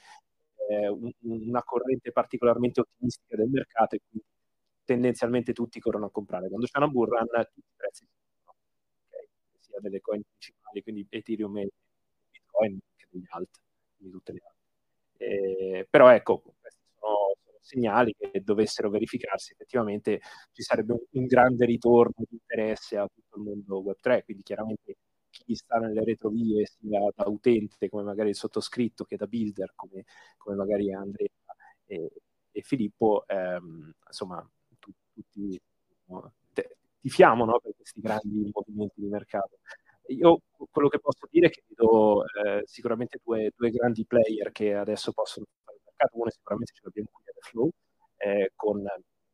[1.21, 4.27] una corrente particolarmente ottimistica del mercato e quindi
[4.89, 6.47] tendenzialmente tutti corrono a comprare.
[6.47, 8.57] Quando c'è una Burrun, tutti i prezzi salgono,
[9.07, 9.27] ok?
[9.59, 11.69] sia delle coin principali, quindi Ethereum e
[12.31, 13.49] Bitcoin, che degli alt,
[13.97, 14.57] quindi tutte le altre.
[15.17, 21.25] Eh, però ecco, questi sono, sono segnali che dovessero verificarsi, effettivamente ci sarebbe un, un
[21.25, 24.95] grande ritorno di interesse a tutto il mondo Web3, quindi chiaramente
[25.29, 30.05] chi sta nelle retrovie, sia da utente come magari il sottoscritto che da builder come,
[30.37, 31.27] come magari Andrea
[31.85, 32.11] e,
[32.51, 34.47] e Filippo, ehm, insomma,
[34.79, 35.59] tu- tutti
[36.05, 39.59] no, te- tifiamo no, per questi grandi movimenti di mercato.
[40.07, 44.73] Io quello che posso dire è che vedo eh, sicuramente due, due grandi player che
[44.73, 46.17] adesso possono fare il mercato.
[46.17, 47.69] Uno sicuramente ce l'abbiamo qui Flow,
[48.17, 48.83] eh, con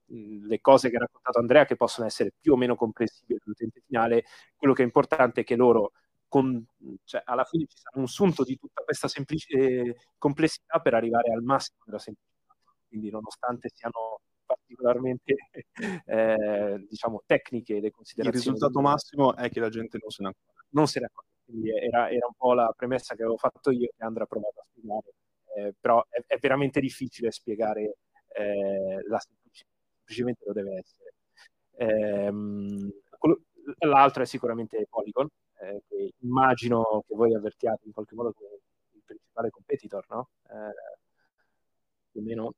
[0.07, 4.25] le cose che ha raccontato Andrea che possono essere più o meno comprensibili all'utente finale.
[4.55, 5.91] Quello che è importante è che loro,
[6.27, 6.63] con,
[7.03, 11.31] cioè, alla fine ci sarà un sunto di tutta questa semplici- eh, complessità per arrivare
[11.33, 12.55] al massimo della semplicità.
[12.87, 15.35] Quindi nonostante siano particolarmente
[16.05, 20.21] eh, diciamo tecniche le Il considerazioni risultato del- massimo è che la gente non se
[20.23, 20.67] ne accorge.
[20.69, 21.29] non se ne accorge.
[21.45, 24.59] Quindi era, era un po' la premessa che avevo fatto io che Andrea ha provato
[24.61, 25.13] a spiegare,
[25.55, 27.97] eh, però è, è veramente difficile spiegare
[28.33, 29.44] eh, la semplicità,
[30.05, 31.13] semplicemente lo deve essere.
[31.77, 32.91] Ehm,
[33.79, 35.27] l'altro è sicuramente Polygon,
[35.59, 38.59] eh, che immagino che voi avvertiate in qualche modo come
[38.91, 40.29] il principale competitor, no?
[40.43, 41.01] Eh,
[42.11, 42.53] più o meno.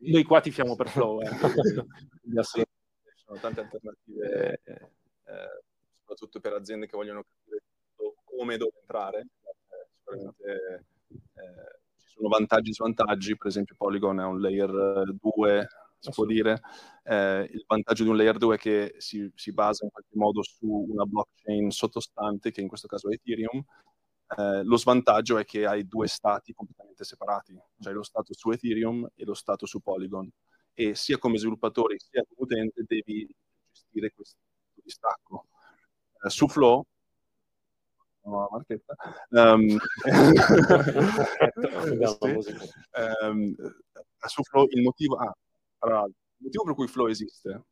[0.00, 1.28] Noi qua ti fiamo per Flow, eh.
[2.18, 4.72] ci sono tante alternative, eh,
[5.24, 5.62] eh,
[5.98, 7.62] soprattutto per aziende che vogliono capire
[8.24, 9.20] come e dove entrare.
[9.20, 11.87] Eh, sicuramente ci
[12.18, 15.68] sono vantaggi e svantaggi, per esempio Polygon è un layer 2
[16.00, 16.60] si può dire.
[17.02, 20.42] Eh, il vantaggio di un layer 2 è che si, si, basa in qualche modo
[20.42, 23.62] su una blockchain sottostante, che in questo caso è Ethereum.
[24.36, 29.08] Eh, lo svantaggio è che hai due stati completamente separati, cioè lo stato su Ethereum
[29.14, 30.30] e lo stato su Polygon.
[30.74, 33.26] E sia come sviluppatore sia come utente devi
[33.70, 34.38] gestire questo
[34.74, 35.46] distacco.
[36.22, 36.86] Eh, su Flow,
[38.22, 38.94] nuova marchetta.
[39.30, 39.78] Um,
[42.40, 42.54] sì,
[43.22, 43.54] um,
[44.26, 45.16] su Flow il motivo...
[45.16, 45.34] Ah,
[46.04, 47.64] il motivo per cui Flow esiste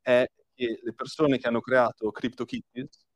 [0.00, 3.06] è che le persone che hanno creato CryptoKitties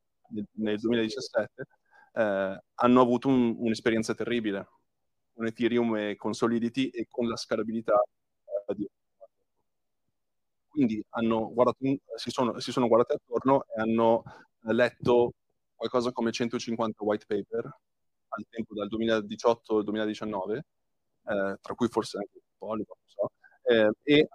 [0.55, 1.67] nel 2017
[2.15, 4.69] eh, hanno avuto un, un'esperienza terribile.
[5.35, 7.95] Con Ethereum e con Solidity e con la scalabilità
[8.69, 8.89] eh, di
[10.69, 11.77] quindi guardato,
[12.17, 14.23] si, sono, si, sono, guardati attorno e hanno
[14.61, 15.35] letto
[15.83, 22.19] qualcosa come 150 white paper al tempo dal 2018 al 2019, eh, tra cui forse
[22.19, 23.33] anche Polygon, non so,
[23.65, 24.29] eh, e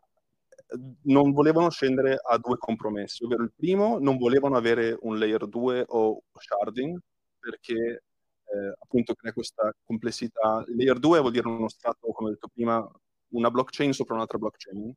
[1.04, 5.86] non volevano scendere a due compromessi, ovvero il primo non volevano avere un layer 2
[5.88, 7.00] o sharding
[7.40, 8.04] perché
[8.44, 10.64] eh, appunto crea questa complessità.
[10.68, 12.86] Layer 2 vuol dire uno stato, come ho detto prima,
[13.30, 14.94] una blockchain sopra un'altra blockchain,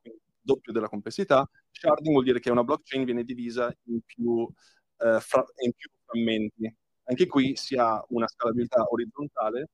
[0.00, 1.48] quindi doppio della complessità.
[1.70, 4.48] Sharding vuol dire che una blockchain viene divisa in più,
[4.98, 6.74] eh, fra- in più frammenti.
[7.04, 9.68] Anche qui si ha una scalabilità orizzontale,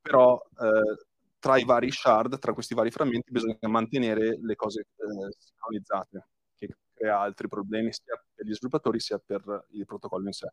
[0.00, 1.06] però eh,
[1.38, 6.26] tra i vari shard, tra questi vari frammenti, bisogna mantenere le cose eh, sincronizzate,
[6.56, 10.48] che crea altri problemi sia per gli sviluppatori sia per il protocollo in sé.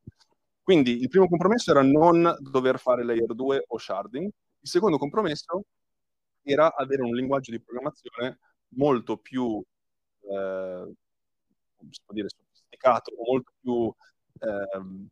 [0.61, 5.63] Quindi il primo compromesso era non dover fare layer 2 o sharding, il secondo compromesso
[6.41, 9.63] era avere un linguaggio di programmazione molto più
[10.21, 10.93] eh,
[12.09, 12.27] dire,
[12.75, 13.93] sofisticato, molto più
[14.39, 15.07] eh,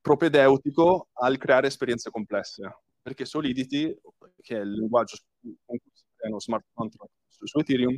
[0.00, 2.78] propedeutico al creare esperienze complesse.
[3.02, 3.96] Perché Solidity,
[4.40, 7.94] che è il linguaggio con cui si creano smart contract su, su Ethereum,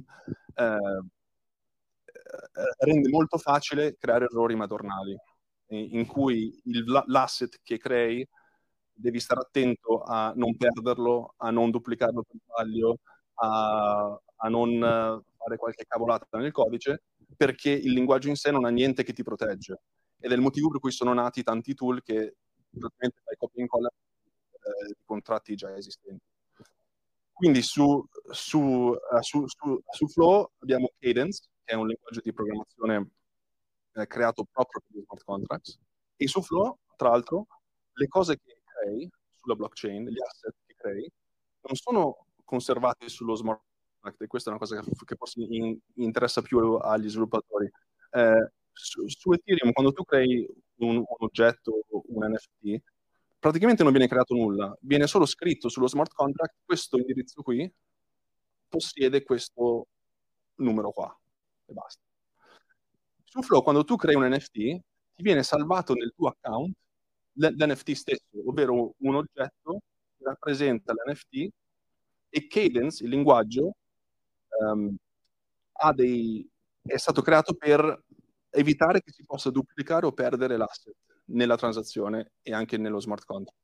[0.54, 0.64] eh,
[2.04, 5.16] eh, rende molto facile creare errori madornali,
[5.68, 8.26] in cui il, l'asset che crei
[8.92, 12.98] devi stare attento a non perderlo, a non duplicarlo per sbaglio,
[13.34, 17.02] a, a non fare qualche cavolata nel codice,
[17.40, 19.80] perché il linguaggio in sé non ha niente che ti protegge.
[20.18, 22.36] Ed è il motivo per cui sono nati tanti tool che
[22.68, 26.22] praticamente fai copia e incolla eh, di contratti già esistenti.
[27.32, 33.10] Quindi su, su, uh, su, su, Flow abbiamo Cadence, che è un linguaggio di programmazione
[33.94, 35.78] eh, creato proprio per gli smart contracts,
[36.16, 37.46] e su Flow, tra l'altro,
[37.94, 39.08] le cose che crei
[39.40, 41.10] sulla blockchain, gli asset che crei,
[41.62, 43.62] non sono conservati sullo smart
[44.26, 47.70] questa è una cosa che, che forse in, interessa più agli sviluppatori.
[48.10, 52.82] Eh, su, su, Ethereum, quando tu crei un, un oggetto, un NFT,
[53.38, 57.70] praticamente non viene creato nulla, viene solo scritto sullo smart contract questo indirizzo qui
[58.68, 59.88] possiede questo
[60.56, 61.18] numero qua
[61.66, 62.02] e basta.
[63.24, 66.74] Su Flow, quando tu crei un NFT, ti viene salvato nel tuo account
[67.34, 69.80] l'NFT stesso, ovvero un oggetto
[70.16, 71.48] che rappresenta l'NFT
[72.28, 73.76] e Cadence, il linguaggio,
[74.60, 74.94] um,
[75.94, 76.48] dei,
[76.82, 78.04] è stato creato per
[78.50, 80.94] evitare che si possa duplicare o perdere l'asset
[81.26, 83.58] nella transazione e anche nello smart contract.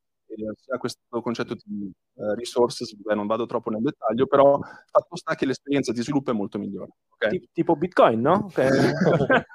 [0.67, 4.59] Ha questo concetto di uh, resources, beh, non vado troppo nel dettaglio, però
[4.91, 6.91] fatto sta che l'esperienza di sviluppo è molto migliore.
[7.13, 7.49] Okay?
[7.53, 8.51] Tipo Bitcoin, no?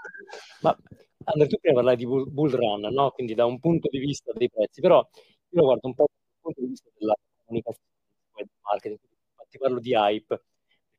[0.62, 0.76] Ma
[1.24, 3.10] Andrea, tu prima parlavi di bull, bull run, no?
[3.10, 6.40] quindi da un punto di vista dei prezzi, però io lo guardo un po' dal
[6.40, 7.88] punto di vista della comunicazione,
[8.34, 8.98] del marketing,
[9.30, 10.42] infatti parlo di hype,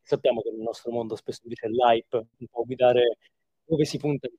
[0.04, 3.18] sappiamo che nel nostro mondo spesso invece l'hype un po' guidare
[3.66, 4.38] dove si punta di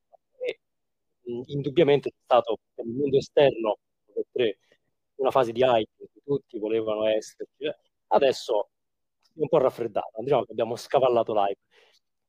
[1.46, 3.78] indubbiamente c'è stato nel mondo esterno
[5.16, 7.70] una fase di hype in cui tutti volevano esserci.
[8.08, 8.68] Adesso
[9.34, 11.60] è un po' raffreddato, diciamo che abbiamo scavallato l'hype.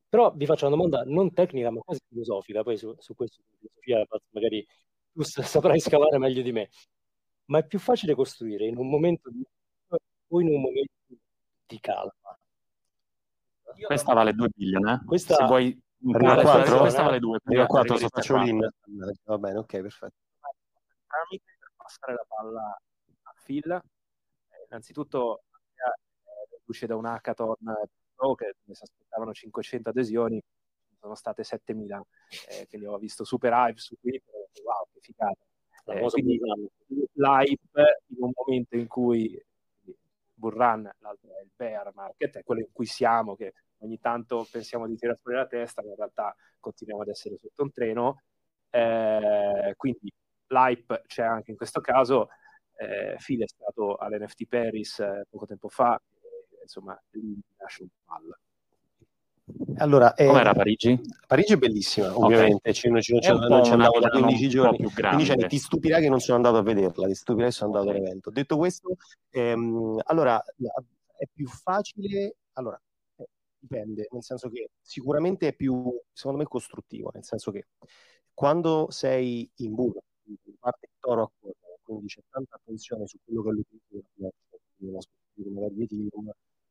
[0.08, 4.04] Però vi faccio una domanda non tecnica, ma quasi filosofica, poi su, su questo filosofia
[4.30, 4.66] magari
[5.12, 6.70] tu saprai scavare meglio di me.
[7.46, 9.44] Ma è più facile costruire in un momento di
[10.28, 10.92] o in un momento
[11.66, 12.38] di calma?
[13.84, 15.02] Questa vale 2 billion, eh?
[15.04, 15.34] Questa...
[15.34, 16.78] Se vuoi Arriva a 4?
[16.78, 17.38] Questa vale 2.
[17.44, 18.68] Arriva a 4, se faccio l'in.
[19.24, 20.14] Va bene, ok, perfetto.
[21.06, 22.78] Tramite per passare la palla
[23.22, 23.70] a Phil.
[23.70, 25.42] Eh, innanzitutto,
[25.74, 27.56] eh, uscì da un hackathon
[28.36, 30.42] che ne si aspettavano 500 adesioni,
[30.98, 32.02] sono sono state 7000,
[32.48, 35.44] eh, quindi ho visto super hype su Twitter, wow, che figata.
[35.86, 36.40] Eh, quindi
[37.12, 39.40] l'hype in un momento in cui
[40.46, 44.86] Burran, l'altro è il bear market, è quello in cui siamo, che ogni tanto pensiamo
[44.86, 48.22] di tirare fuori la testa, ma in realtà continuiamo ad essere sotto un treno.
[48.70, 50.12] Eh, quindi
[50.48, 52.28] l'hype c'è anche in questo caso.
[52.76, 56.00] Eh, Phil è stato all'NFT Paris eh, poco tempo fa,
[56.62, 58.38] insomma, lì lascia un palla.
[59.76, 61.00] Allora, eh, Com'era Parigi?
[61.26, 62.56] Parigi è bellissima, ovviamente.
[62.56, 62.72] Okay.
[62.72, 64.90] Ci, non, ci, non ci andavo da 15 giorni.
[64.90, 65.46] 15 anni.
[65.46, 68.00] Ti stupirà che non sono andato a vederla, ti stupirà che sono andato okay.
[68.00, 68.30] all'evento.
[68.30, 68.96] Detto questo,
[69.30, 70.42] ehm, allora
[71.16, 72.36] è più facile.
[72.54, 72.80] Allora,
[73.16, 73.28] eh,
[73.58, 77.66] dipende, nel senso che sicuramente è più, secondo me, costruttivo, nel senso che
[78.34, 83.42] quando sei in bulla, in parte toro a cuore, quindi c'è tanta attenzione su quello
[83.42, 86.08] che è l'utilizzo della di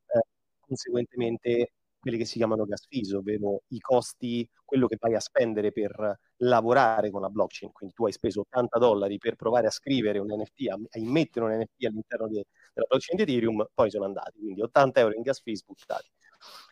[0.07, 0.21] eh,
[0.59, 1.71] conseguentemente
[2.05, 6.19] quelli che si chiamano gas fees, ovvero i costi, quello che vai a spendere per
[6.37, 7.71] lavorare con la blockchain.
[7.71, 11.45] Quindi tu hai speso 80 dollari per provare a scrivere un NFT, a, a immettere
[11.45, 14.37] un NFT all'interno de, della blockchain di Ethereum, poi sono andati.
[14.37, 16.07] Quindi 80 euro in gas fees buttati.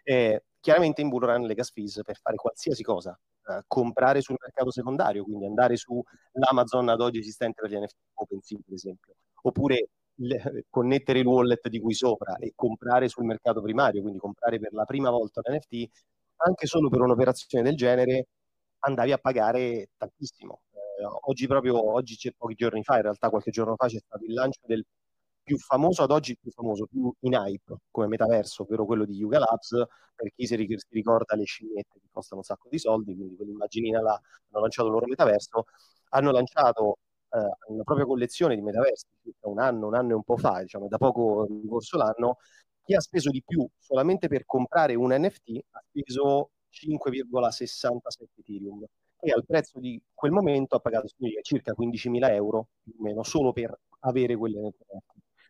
[0.04, 4.70] Eh, chiaramente in Bullrun le gas fees per fare qualsiasi cosa, eh, comprare sul mercato
[4.70, 10.66] secondario, quindi andare sull'Amazon ad oggi esistente per gli NFT, OpenSea per esempio, oppure le,
[10.70, 14.86] connettere il wallet di qui sopra e comprare sul mercato primario, quindi comprare per la
[14.86, 15.90] prima volta un NFT,
[16.38, 18.28] anche solo per un'operazione del genere
[18.80, 20.62] andavi a pagare tantissimo.
[20.72, 24.24] Eh, oggi proprio, oggi c'è pochi giorni fa, in realtà qualche giorno fa c'è stato
[24.26, 24.86] il lancio del
[25.44, 29.40] più famoso ad oggi, più famoso, più in hype come metaverso, ovvero quello di Yuga
[29.40, 29.72] Labs,
[30.16, 30.56] per chi si
[30.90, 34.94] ricorda le scimmiette che costano un sacco di soldi, quindi quell'immaginina là hanno lanciato il
[34.94, 35.66] loro metaverso,
[36.10, 37.00] hanno lanciato
[37.34, 40.62] eh, una propria collezione di metaversi circa un anno, un anno e un po' fa,
[40.62, 42.38] diciamo, da poco in corso l'anno,
[42.84, 48.84] chi ha speso di più solamente per comprare un NFT ha speso 5,67 Ethereum
[49.20, 51.08] e al prezzo di quel momento ha pagato
[51.42, 54.74] circa 15.000 euro più o meno solo per avere quelle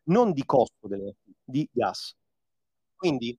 [0.06, 2.16] non di costo delle di gas.
[2.96, 3.38] Quindi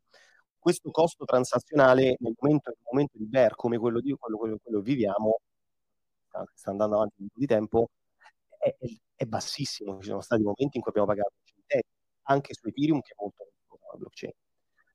[0.59, 4.81] questo costo transazionale nel momento, nel momento di bear come quello di quello, quello, quello
[4.81, 5.41] viviamo,
[6.55, 7.89] sta andando avanti un po' di tempo,
[8.71, 9.99] è, è, bassissimo.
[10.01, 11.33] Ci sono stati momenti in cui abbiamo pagato
[12.25, 13.45] anche su Ethereum, che è molto
[13.93, 14.33] la blockchain.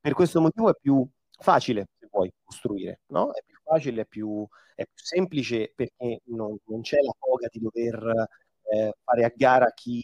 [0.02, 1.08] Per questo motivo è più
[1.40, 3.34] facile, se vuoi, costruire, no?
[3.34, 7.60] È più facile, è più, è più semplice perché non, non, c'è la foga di
[7.60, 8.28] dover
[8.72, 10.04] eh, fare a gara chi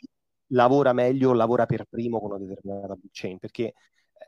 [0.49, 3.73] lavora meglio lavora per primo con una determinata blockchain, perché eh,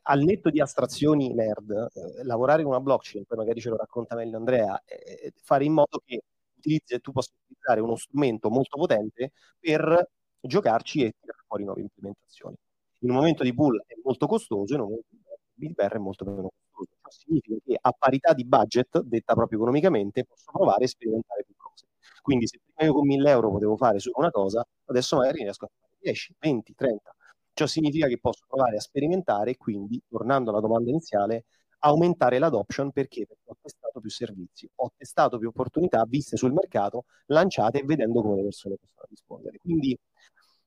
[0.04, 4.16] al netto di astrazioni nerd, eh, lavorare con una blockchain, poi magari ce lo racconta
[4.16, 6.22] meglio Andrea, eh, fare in modo che
[6.68, 10.10] utilizzi, tu possa utilizzare uno strumento molto potente per
[10.40, 12.56] giocarci e tirare fuori nuove implementazioni.
[13.02, 15.22] In un momento di pool è molto costoso, in un momento di
[15.68, 16.98] BitBear è molto meno costoso.
[17.02, 21.56] Ciò significa che a parità di budget, detta proprio economicamente, posso provare a sperimentare più
[21.58, 21.86] cose.
[22.22, 25.66] Quindi se prima io con 1000 euro potevo fare solo una cosa, adesso magari riesco
[25.66, 27.14] a fare 10, 20, 30.
[27.54, 31.46] Ciò significa che posso provare a sperimentare e quindi, tornando alla domanda iniziale,
[31.80, 33.28] aumentare l'adoption perché?
[33.46, 38.38] Ho testato più servizi, ho testato più opportunità viste sul mercato, lanciate e vedendo come
[38.38, 39.58] le persone possono rispondere.
[39.60, 39.98] Quindi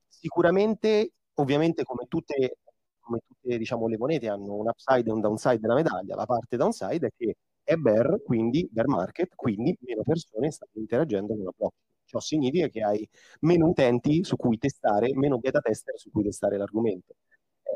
[0.08, 2.58] sicuramente, ovviamente come tutte,
[3.00, 6.56] come tutte diciamo, le monete hanno un upside e un downside della medaglia, la parte
[6.56, 11.52] downside è che è bear, quindi bear market, quindi meno persone stanno interagendo con la
[11.56, 11.88] blockchain.
[12.04, 13.08] Ciò significa che hai
[13.40, 17.14] meno utenti su cui testare, meno beta tester su cui testare l'argomento.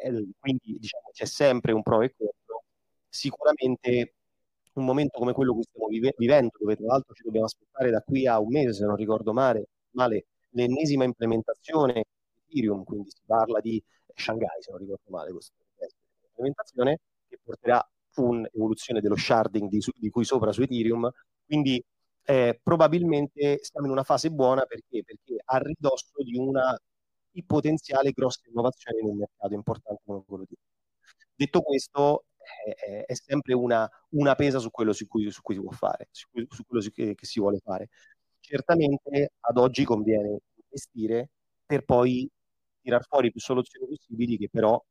[0.02, 2.34] Eh, quindi diciamo, c'è sempre un pro e contro
[3.14, 4.14] sicuramente
[4.74, 8.00] un momento come quello che stiamo vive- vivendo, dove tra l'altro ci dobbiamo aspettare da
[8.00, 13.20] qui a un mese, se non ricordo male, male l'ennesima implementazione di Ethereum, quindi si
[13.24, 13.82] parla di
[14.14, 15.52] Shanghai, se non ricordo male, questa
[16.26, 16.98] implementazione
[17.28, 17.86] che porterà
[18.16, 21.08] un'evoluzione dello sharding di, di, cui sopra su Ethereum,
[21.46, 21.82] quindi
[22.24, 25.04] eh, probabilmente siamo in una fase buona perché?
[25.04, 26.76] perché a ridosso di una
[27.46, 30.56] potenziale grossa innovazione in un mercato importante come quello di
[31.36, 32.26] Detto questo,
[32.64, 36.08] è, è sempre una, una, pesa su quello su cui, su cui, si può fare,
[36.10, 37.88] su, cui, su quello che, che, si vuole fare.
[38.40, 41.30] Certamente ad oggi conviene investire
[41.64, 42.28] per poi
[42.80, 44.82] tirar fuori più soluzioni possibili che però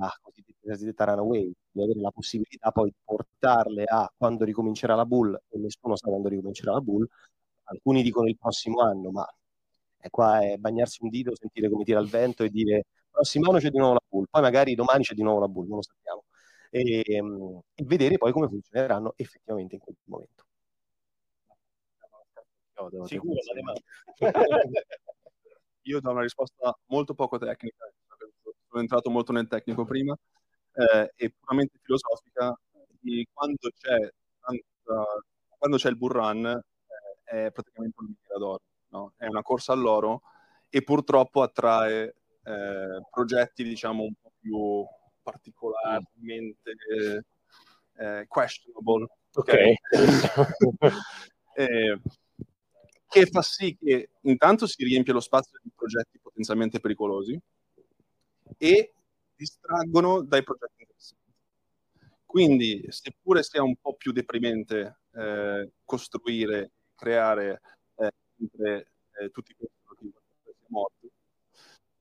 [0.00, 5.38] la cosiddetta runaway, di avere la possibilità poi di portarle a quando ricomincerà la bull
[5.48, 7.06] e nessuno sa quando ricomincerà la bull.
[7.64, 9.26] Alcuni dicono il prossimo anno, ma
[9.98, 13.58] è qua è bagnarsi un dito, sentire come tira il vento e dire prossimo anno
[13.58, 15.82] c'è di nuovo la bull, poi magari domani c'è di nuovo la bull, non lo
[15.82, 16.24] sappiamo
[16.70, 20.44] e, ehm, e vedere poi come funzioneranno effettivamente in quel momento.
[23.04, 23.34] Sicuro,
[25.82, 27.90] Io do una risposta molto poco tecnica,
[28.68, 30.16] sono entrato molto nel tecnico prima,
[30.72, 32.58] eh, e puramente filosofica,
[33.00, 33.98] di quando c'è
[34.40, 35.04] tanta
[35.60, 39.12] quando c'è il bull run, eh, è praticamente un miniera d'oro, no?
[39.16, 40.22] È una corsa all'oro
[40.70, 42.14] e purtroppo attrae
[42.44, 44.86] eh, progetti, diciamo, un po' più
[45.30, 46.74] particolarmente
[47.98, 49.06] eh, questionable.
[49.34, 49.52] Ok.
[51.54, 52.00] eh,
[53.06, 57.38] che fa sì che intanto si riempie lo spazio di progetti potenzialmente pericolosi
[58.58, 58.92] e
[59.36, 61.32] distraggono dai progetti interessanti.
[62.24, 67.60] Quindi, seppure sia un po' più deprimente eh, costruire, creare
[67.96, 68.12] eh,
[68.62, 69.78] eh, tutti questi
[70.68, 71.10] morti,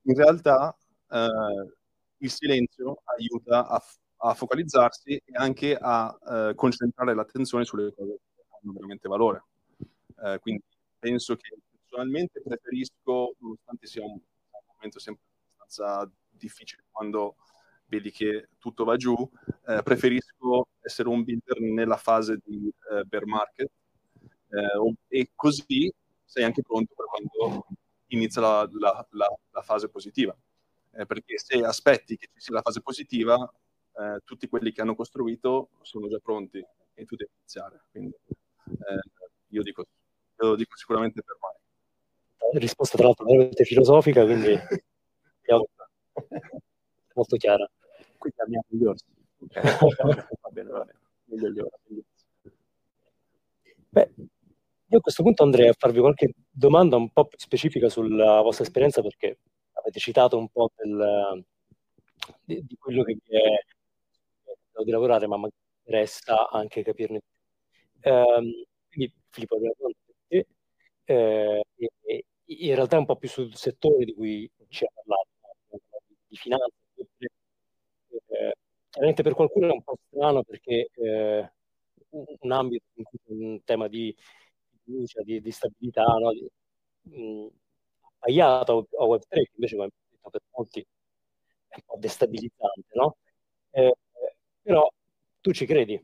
[0.03, 0.77] in realtà
[1.09, 1.77] eh,
[2.19, 3.83] il silenzio aiuta a,
[4.17, 6.17] a, focalizzarsi e anche a
[6.49, 9.43] eh, concentrare l'attenzione sulle cose che hanno veramente valore.
[10.23, 10.63] Eh, quindi
[10.97, 14.19] penso che personalmente preferisco, nonostante sia un, un
[14.73, 15.23] momento sempre
[15.57, 17.35] abbastanza difficile quando
[17.85, 19.15] vedi che tutto va giù,
[19.67, 23.69] eh, preferisco essere un builder nella fase di eh, bear market
[24.49, 25.91] eh, e così
[26.23, 27.65] sei anche pronto per quando
[28.07, 30.35] inizia la, la, la, la fase positiva.
[30.91, 33.37] Eh, perché se aspetti che ci sia la fase positiva,
[33.99, 36.57] eh, tutti quelli che hanno costruito sono già pronti
[36.93, 37.83] e tu devi iniziare.
[37.91, 38.99] Quindi eh,
[39.49, 42.59] io dico, io lo dico sicuramente per me.
[42.59, 44.57] Risposta tra l'altro veramente filosofica, quindi
[47.13, 47.69] molto chiara.
[48.17, 49.05] Quindi andiamo agli orsi.
[49.41, 49.63] Okay.
[50.41, 50.99] va bene, va bene.
[51.25, 52.03] Meglio gli orsi.
[53.89, 54.11] Beh,
[54.91, 58.63] io a questo punto andrei a farvi qualche domanda un po' più specifica sulla vostra
[58.63, 59.39] esperienza perché
[59.89, 61.43] avete citato un po' del,
[62.43, 65.49] di, di, quello che vi è di lavorare, ma mi
[65.83, 67.19] interessa anche capirne
[67.99, 68.11] più.
[68.11, 68.51] Um,
[68.87, 69.57] quindi Filippo,
[71.05, 71.63] eh,
[72.45, 75.27] in realtà è un po' più sul settore di cui ci ha parlato,
[76.27, 76.67] di finanza.
[76.95, 78.53] Eh,
[78.89, 81.51] chiaramente per qualcuno è un po' strano perché eh,
[82.09, 84.15] un ambito in cui un tema di
[84.83, 86.31] fiducia, di, di stabilità, no?
[86.31, 86.47] di,
[87.01, 87.47] mh,
[88.19, 90.85] appaiato a Web3, che invece come detto per molti
[91.67, 93.17] è un po' destabilizzante, no?
[93.71, 93.95] Eh,
[94.61, 94.87] però
[95.41, 95.99] tu ci credi?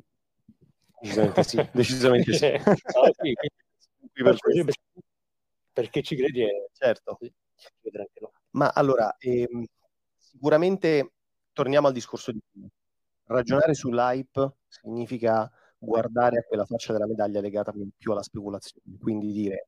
[1.01, 2.45] Decisamente sì, decisamente sì.
[2.45, 3.33] ah, sì
[4.23, 4.37] per
[5.73, 7.17] perché ci credi è certo.
[8.51, 9.65] Ma allora, ehm,
[10.17, 11.11] sicuramente
[11.51, 12.67] torniamo al discorso di prima.
[13.25, 19.67] Ragionare sull'hype significa guardare a quella faccia della medaglia legata più alla speculazione, quindi dire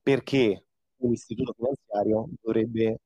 [0.00, 0.66] perché
[1.06, 3.00] un istituto finanziario dovrebbe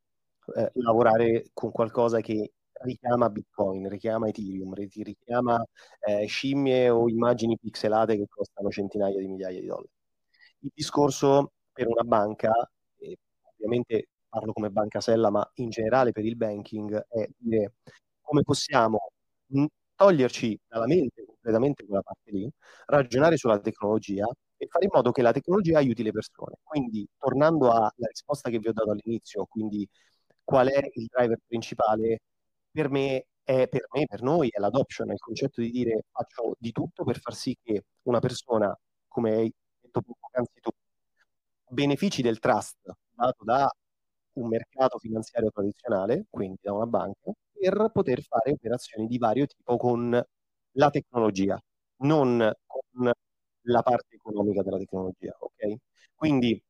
[0.56, 5.64] eh, lavorare con qualcosa che richiama Bitcoin, richiama Ethereum, richiama
[6.00, 9.88] eh, scimmie o immagini pixelate che costano centinaia di migliaia di dollari.
[10.60, 12.52] Il discorso per una banca,
[12.98, 13.16] eh,
[13.56, 17.74] ovviamente parlo come banca sella, ma in generale per il banking, è dire
[18.20, 19.10] come possiamo
[19.96, 22.48] toglierci dalla mente completamente quella parte lì,
[22.86, 24.26] ragionare sulla tecnologia
[24.58, 26.56] e fare in modo che la tecnologia aiuti le persone.
[26.62, 29.88] Quindi, tornando alla risposta che vi ho dato all'inizio, quindi
[30.44, 32.20] qual è il driver principale,
[32.70, 36.54] per me, è, per me, per noi, è l'adoption, è il concetto di dire faccio
[36.58, 38.76] di tutto per far sì che una persona,
[39.08, 40.70] come hai detto poc'anzi tu,
[41.70, 42.76] benefici del trust
[43.14, 43.70] dato da
[44.34, 49.76] un mercato finanziario tradizionale, quindi da una banca, per poter fare operazioni di vario tipo
[49.76, 50.10] con
[50.72, 51.58] la tecnologia,
[52.02, 53.10] non con
[53.68, 55.76] la parte economica della tecnologia, ok?
[56.14, 56.62] Quindi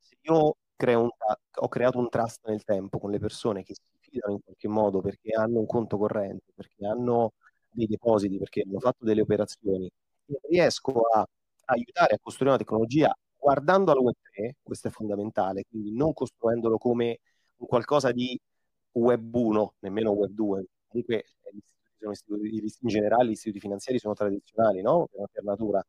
[0.00, 1.08] se io un,
[1.54, 5.00] ho creato un trust nel tempo con le persone che si fidano in qualche modo
[5.00, 7.32] perché hanno un conto corrente, perché hanno
[7.70, 9.86] dei depositi, perché hanno fatto delle operazioni
[10.26, 11.26] e riesco a
[11.66, 17.20] aiutare a costruire una tecnologia guardando alla Web3, questo è fondamentale, quindi non costruendolo come
[17.56, 18.38] qualcosa di
[18.92, 20.66] Web 1, nemmeno Web 2.
[20.88, 21.24] Comunque
[22.10, 25.08] eh, in generale gli istituti finanziari sono tradizionali, no?
[25.30, 25.84] per natura,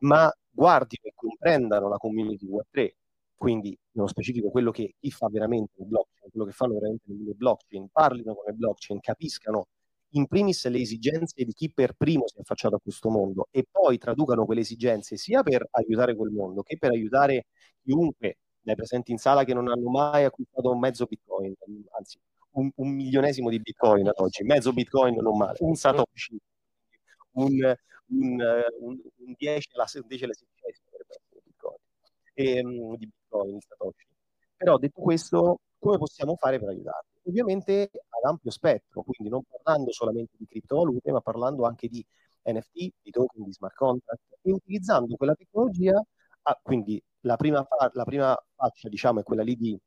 [0.00, 2.90] ma guardino e comprendano la community Web3,
[3.36, 7.34] quindi nello specifico quello che chi fa veramente le blockchain, quello che fanno veramente le
[7.34, 9.66] blockchain, parlino con le blockchain, capiscano
[10.14, 13.66] in primis le esigenze di chi per primo si è affacciato a questo mondo e
[13.68, 17.46] poi traducano quelle esigenze sia per aiutare quel mondo che per aiutare
[17.82, 21.54] chiunque dai presenti in sala che non hanno mai acquistato un mezzo bitcoin,
[21.98, 22.18] anzi
[22.54, 26.38] un, un milionesimo di bitcoin ad oggi, mezzo bitcoin non male, un satoshi,
[27.32, 27.74] un,
[28.06, 28.40] un,
[28.80, 30.80] un, un 10 alla 10 alla 16
[31.44, 31.76] bitcoin,
[32.34, 34.06] e, um, di bitcoin, satoshi.
[34.56, 37.08] Però detto questo, come possiamo fare per aiutarli?
[37.26, 42.04] Ovviamente ad ampio spettro, quindi non parlando solamente di criptovalute, ma parlando anche di
[42.42, 46.02] NFT, di token, di smart contract, e utilizzando quella tecnologia,
[46.42, 49.78] ah, quindi la prima, la prima faccia diciamo è quella lì di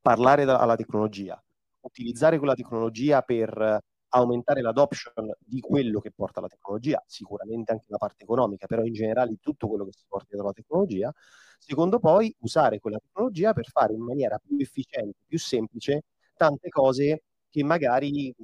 [0.00, 1.40] parlare alla tecnologia,
[1.82, 3.80] utilizzare quella tecnologia per
[4.14, 8.92] aumentare l'adoption di quello che porta la tecnologia, sicuramente anche la parte economica, però in
[8.92, 11.12] generale tutto quello che si porta dietro la tecnologia.
[11.58, 16.02] Secondo poi usare quella tecnologia per fare in maniera più efficiente, più semplice,
[16.36, 18.34] tante cose che magari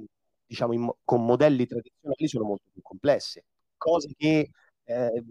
[0.45, 3.45] diciamo in, con modelli tradizionali sono molto più complesse,
[3.77, 4.49] cose che
[4.83, 5.23] eh,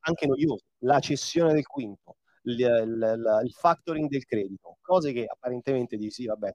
[0.00, 5.96] anche noiose, la cessione del quinto, il, il, il, factoring del credito, cose che apparentemente
[5.96, 6.54] dici sì, vabbè,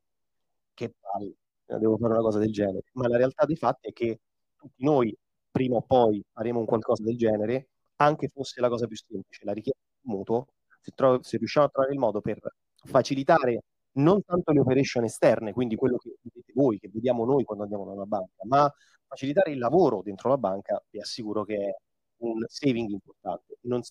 [0.76, 1.36] che palle,
[1.80, 4.20] devo fare una cosa del genere, ma la realtà dei fatti è che
[4.56, 5.16] tutti noi
[5.52, 9.54] prima o poi faremo un qualcosa del genere, anche fosse la cosa più semplice, la
[9.54, 10.48] richiesta di mutuo,
[10.82, 12.40] se, tro- se riusciamo a trovare il modo per
[12.76, 13.64] facilitare
[13.94, 17.86] non tanto le operation esterne, quindi quello che vedete voi, che vediamo noi quando andiamo
[17.86, 18.72] da una banca, ma
[19.08, 21.76] facilitare il lavoro dentro la banca, vi assicuro che è
[22.18, 23.58] un saving importante.
[23.62, 23.82] Non,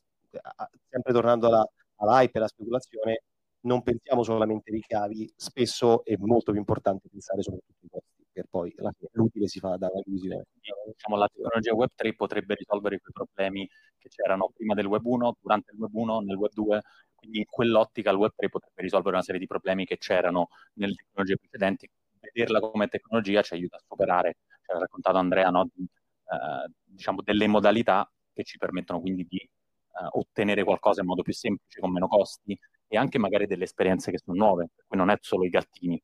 [0.89, 1.67] sempre tornando alla,
[1.97, 3.23] all'hype e alla speculazione,
[3.65, 8.47] non pensiamo solamente ai ricavi, spesso è molto più importante pensare soprattutto ai costi, per
[8.49, 8.75] poi
[9.13, 10.45] l'utile si fa dalla visione.
[10.87, 15.37] Diciamo, la tecnologia Web 3 potrebbe risolvere quei problemi che c'erano prima del Web 1,
[15.41, 16.83] durante il Web 1, nel Web 2,
[17.15, 20.95] quindi in quell'ottica il Web 3 potrebbe risolvere una serie di problemi che c'erano nelle
[20.95, 21.91] tecnologie precedenti.
[22.21, 25.69] Vederla come tecnologia ci aiuta a superare, ci ha raccontato Andrea, no?
[25.75, 29.49] eh, diciamo delle modalità che ci permettono quindi di eh,
[30.13, 32.59] ottenere qualcosa in modo più semplice, con meno costi
[32.95, 36.01] e anche magari delle esperienze che sono nuove, per cui non è solo i gattini,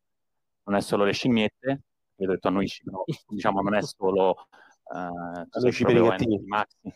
[0.65, 1.83] non è solo le scimmiette,
[2.17, 6.43] io ho detto a noi però diciamo non è solo uh, noi per i gattini.
[6.47, 6.93] Maxi.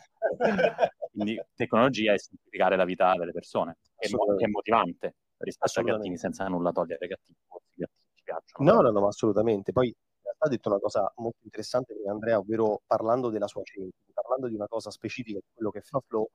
[1.12, 6.48] Quindi tecnologia è semplificare la vita delle persone, che è, motivante rispetto ai gattini senza
[6.48, 7.36] nulla togliere ai gattini.
[7.76, 8.72] I gattini ci piacciono.
[8.72, 9.70] No, no, no, assolutamente.
[9.70, 9.94] Poi
[10.38, 14.54] ha detto una cosa molto interessante per Andrea, ovvero parlando della sua scelta, parlando di
[14.56, 16.28] una cosa specifica di quello che fa Flow,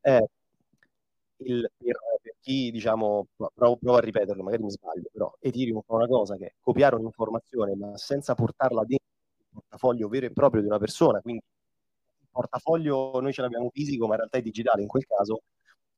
[0.00, 0.18] è
[1.38, 1.96] il, per,
[2.46, 6.46] chi, diciamo, provo, provo, a ripeterlo, magari mi sbaglio, però Ethereum fa una cosa che
[6.46, 9.04] è copiare un'informazione ma senza portarla dentro
[9.38, 11.42] il portafoglio vero e proprio di una persona, quindi
[12.20, 15.42] il portafoglio noi ce l'abbiamo fisico ma in realtà è digitale in quel caso,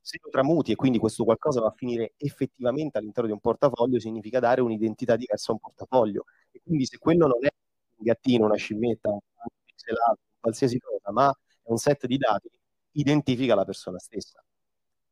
[0.01, 4.01] se lo tramuti e quindi questo qualcosa va a finire effettivamente all'interno di un portafoglio
[4.01, 7.51] significa dare un'identità diversa a un portafoglio e quindi se quello non è
[7.97, 9.19] un gattino, una scimmetta, un
[9.67, 11.29] pixelato, qualsiasi cosa, ma
[11.63, 12.49] è un set di dati,
[12.93, 14.43] identifica la persona stessa.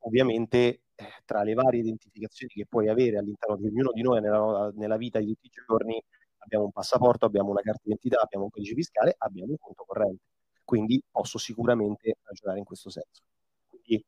[0.07, 0.81] Ovviamente
[1.25, 5.19] tra le varie identificazioni che puoi avere all'interno di ognuno di noi nella, nella vita
[5.19, 6.03] di tutti i giorni,
[6.39, 10.23] abbiamo un passaporto, abbiamo una carta d'identità, abbiamo un codice fiscale, abbiamo un conto corrente.
[10.65, 13.23] Quindi posso sicuramente ragionare in questo senso.
[13.69, 14.05] Quindi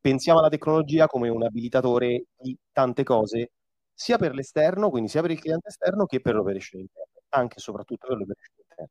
[0.00, 3.52] pensiamo alla tecnologia come un abilitatore di tante cose,
[3.92, 7.60] sia per l'esterno, quindi sia per il cliente esterno, che per l'operation interna, anche e
[7.60, 8.90] soprattutto per l'operation interna.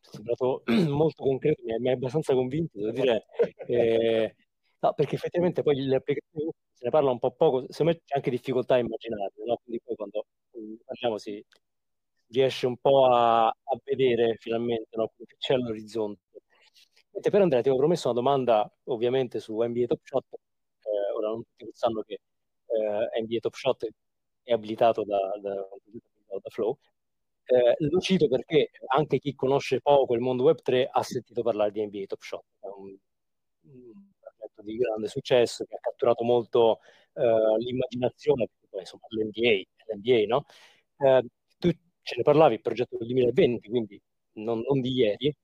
[0.00, 3.26] È sembrato molto concreto, mi hai abbastanza convinto, devo dire.
[3.66, 4.34] Eh,
[4.80, 8.14] no, perché effettivamente poi le applicazioni se ne parla un po' poco, secondo me c'è
[8.16, 9.58] anche difficoltà a immaginarle, no?
[9.64, 10.26] quindi poi quando
[10.84, 11.44] parliamo si
[12.28, 15.10] riesce un po' a, a vedere finalmente no?
[15.16, 16.20] che c'è all'orizzonte.
[17.10, 21.28] Mentre per Andrea ti avevo promesso una domanda ovviamente su NBA Top Shot, eh, ora
[21.28, 22.20] non tutti sanno che
[22.66, 23.88] eh, NBA Top Shot
[24.44, 26.78] è abilitato da, da, da Flow,
[27.44, 31.72] eh, lo cito perché anche chi conosce poco il mondo web 3 ha sentito parlare
[31.72, 32.96] di NBA Top Shot, è un,
[34.58, 36.80] progetto di grande successo che ha catturato molto
[37.14, 39.62] eh, l'immaginazione, perché poi insomma l'NBA,
[39.94, 40.44] l'NBA no?
[40.98, 41.24] Eh,
[41.58, 41.70] tu
[42.02, 44.00] ce ne parlavi, il progetto del 2020, quindi
[44.34, 45.34] non, non di ieri,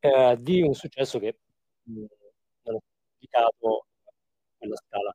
[0.00, 1.38] eh, di un successo che
[1.84, 2.04] mh,
[2.64, 3.48] non è a
[4.58, 5.14] quella scala.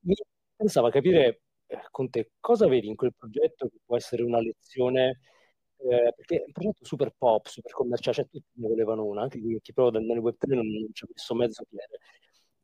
[0.00, 0.14] Mi
[0.52, 5.20] interessava capire eh, con te cosa vedi in quel progetto che può essere una lezione,
[5.78, 9.40] eh, perché è un progetto super pop, super commerciale, cioè tutti ne volevano una, anche
[9.60, 11.98] chi prova nel web 3 non, non ci ha messo mezzo piede.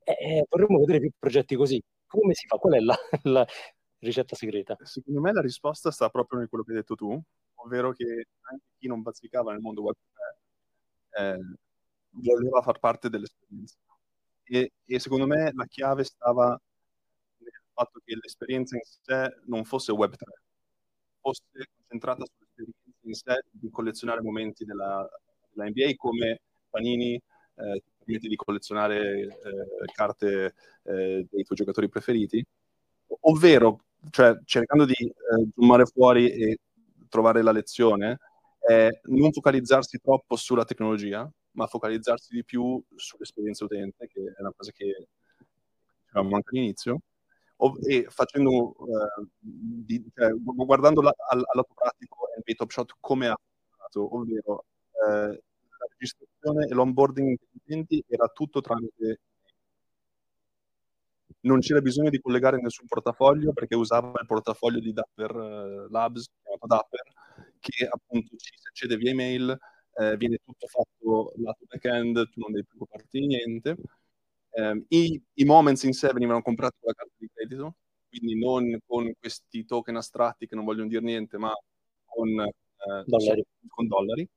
[0.05, 1.83] Eh, vorremmo vedere più progetti così.
[2.07, 2.57] Come si fa?
[2.57, 3.47] Qual è la, la
[3.99, 4.77] ricetta segreta?
[4.83, 7.21] Secondo me la risposta sta proprio in quello che hai detto tu,
[7.57, 9.95] ovvero che anche chi non bazzicava nel mondo web
[11.11, 11.39] 3 eh,
[12.11, 13.77] voleva far parte dell'esperienza.
[14.45, 16.51] E, e, secondo me la chiave stava
[17.39, 20.17] nel fatto che l'esperienza in sé non fosse Web3,
[21.21, 25.09] fosse concentrata sull'esperienza in sé di collezionare momenti della,
[25.51, 32.45] della NBA come Panini eh, permette di collezionare eh, carte eh, dei tuoi giocatori preferiti,
[33.21, 36.59] ovvero, cioè, cercando di eh, zoomare fuori e
[37.09, 38.19] trovare la lezione,
[38.59, 44.53] è non focalizzarsi troppo sulla tecnologia, ma focalizzarsi di più sull'esperienza utente, che è una
[44.57, 45.07] cosa che
[46.05, 47.01] dicevamo anche all'inizio,
[47.87, 53.29] e facendo, uh, di, cioè, guardando la, al, al, lato pratico NBA Top Shot come
[53.29, 54.65] ha funzionato, ovvero
[55.07, 55.39] la
[56.05, 59.21] registrazione e l'onboarding degli utenti era tutto tramite
[61.45, 66.31] non c'era bisogno di collegare nessun portafoglio perché usava il portafoglio di Dapper uh, Labs,
[66.43, 67.03] chiamato Dapper,
[67.59, 69.59] che appunto ci si accede via email,
[69.97, 73.77] eh, viene tutto fatto lato back-end, tu non devi preoccuparti di niente.
[74.51, 77.77] Eh, i, i, moments in sé venivano comprati con la carta di credito,
[78.09, 81.53] quindi non con questi token astratti che non vogliono dire niente, ma
[82.05, 83.45] con eh, dollari.
[83.69, 84.29] Con dollari.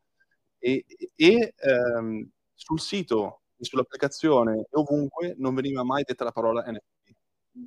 [0.60, 0.86] E,
[1.16, 7.16] e ehm, sul sito e sull'applicazione e ovunque non veniva mai detta la parola NFT,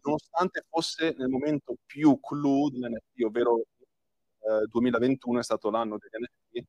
[0.02, 6.68] nonostante fosse nel momento più clou dell'NFT, ovvero eh, 2021 è stato l'anno degli NFT,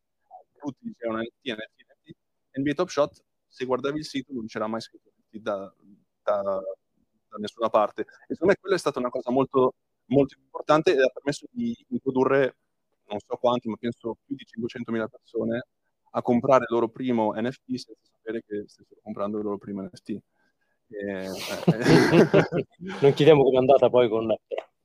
[0.59, 2.17] tutti dicevano NFT, NFT, NFT,
[2.59, 5.73] NBA Top Shot, se guardavi il sito non c'era mai scritto NFT da,
[6.23, 8.01] da, da nessuna parte.
[8.01, 11.75] E secondo me quella è stata una cosa molto, molto importante ed ha permesso di
[11.89, 12.57] introdurre
[13.11, 15.65] non so quanti, ma penso più di 500.000 persone
[16.11, 20.09] a comprare il loro primo NFT senza sapere che stessero comprando il loro primo NFT.
[20.09, 20.19] E,
[20.89, 21.27] eh,
[23.01, 24.33] non chiediamo come è andata poi con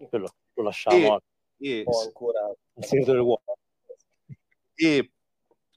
[0.09, 1.21] quello, lo lasciamo
[1.59, 3.57] e, e ancora il segreto del uomo.
[4.75, 5.13] E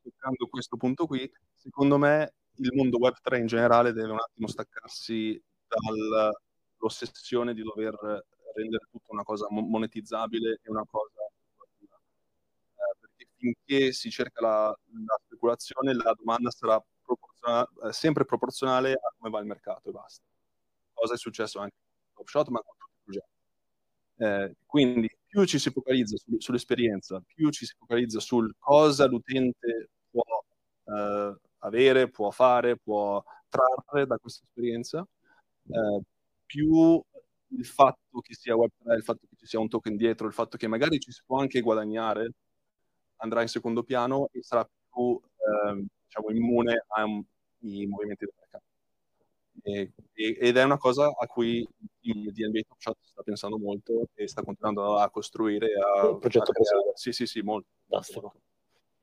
[0.02, 4.48] toccando questo punto qui, secondo me il mondo web 3 in generale deve un attimo
[4.48, 7.96] staccarsi dall'ossessione di dover
[8.54, 11.19] rendere tutto una cosa monetizzabile e una cosa
[13.40, 19.32] finché si cerca la, la speculazione, la domanda sarà proporzionale, eh, sempre proporzionale a come
[19.32, 20.24] va il mercato e basta.
[20.94, 21.76] Cosa è successo anche
[22.14, 23.38] con Top Shot, ma con tutti i progetti.
[24.22, 29.92] Eh, quindi più ci si focalizza su, sull'esperienza, più ci si focalizza sul cosa l'utente
[30.10, 30.24] può
[30.86, 35.08] eh, avere, può fare, può trarre da questa esperienza,
[35.68, 36.02] eh,
[36.46, 37.02] più
[37.52, 40.58] il fatto che sia Web3, il fatto che ci sia un token dietro, il fatto
[40.58, 42.34] che magari ci si può anche guadagnare
[43.20, 47.26] andrà in secondo piano e sarà più eh, diciamo, immune ai
[47.88, 48.64] movimenti del mercato.
[49.62, 51.68] E, e, ed è una cosa a cui
[52.02, 55.68] il DNB Top Shot sta pensando molto e sta continuando a costruire.
[55.74, 57.68] A, il progetto a Sì, sì, sì, molto.
[57.88, 58.34] Fantastico.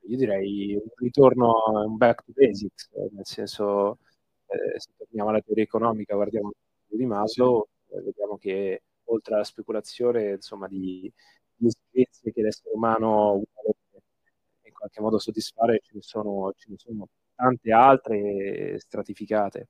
[0.08, 1.52] Io direi un ritorno,
[1.84, 3.98] un back to basics, nel senso,
[4.46, 6.52] eh, se torniamo alla teoria economica, guardiamo
[6.90, 7.96] il di Maslow, sì.
[7.96, 11.12] eh, vediamo che oltre alla speculazione, insomma, di,
[11.56, 13.76] di esigenze che l'essere umano vuole
[14.76, 19.68] qualche modo soddisfare, ce ne sono, ce ne sono tante altre stratificate.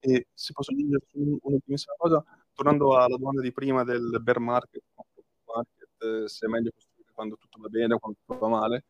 [0.00, 4.82] E se posso aggiungere un'ultimissima cosa, tornando alla domanda di prima del bear market,
[5.44, 8.84] market se è meglio costruire quando tutto va bene o quando tutto va male,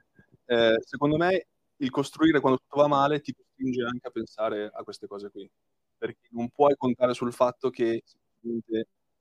[0.47, 4.83] eh, secondo me il costruire quando tutto va male ti costringe anche a pensare a
[4.83, 5.49] queste cose qui,
[5.97, 8.03] perché non puoi contare sul fatto che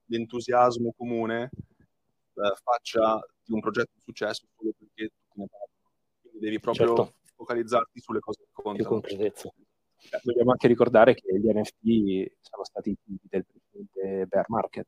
[0.05, 1.49] l'entusiasmo comune
[2.34, 5.69] eh, faccia di un progetto un successo solo perché tutti ne parlano
[6.42, 7.14] devi proprio certo.
[7.36, 8.78] focalizzarti sulle cose che contano.
[8.78, 9.50] Più concretezza.
[9.50, 14.88] Eh, vogliamo anche ricordare che gli NFT sono stati i del precedente bear market,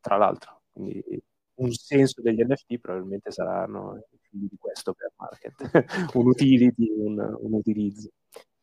[0.00, 0.62] tra l'altro.
[0.72, 1.22] Quindi
[1.54, 5.52] un senso degli NFT probabilmente saranno figli di questo bear market,
[6.16, 8.10] un utility, un, un utilizzo.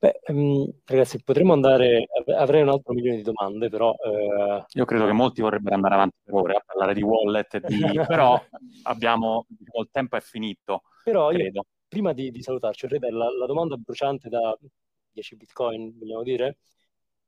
[0.02, 2.08] Beh, um, ragazzi, potremmo andare.
[2.38, 3.94] Avrei un altro milione di domande, però.
[3.94, 4.64] Eh...
[4.72, 7.80] Io credo che molti vorrebbero andare avanti per ore a parlare di wallet, di...
[8.08, 8.42] però
[8.84, 10.84] abbiamo diciamo, il tempo è finito.
[11.04, 14.58] Però io, prima di, di salutarci, vorrei la, la domanda bruciante da
[15.12, 16.60] 10 bitcoin, vogliamo dire,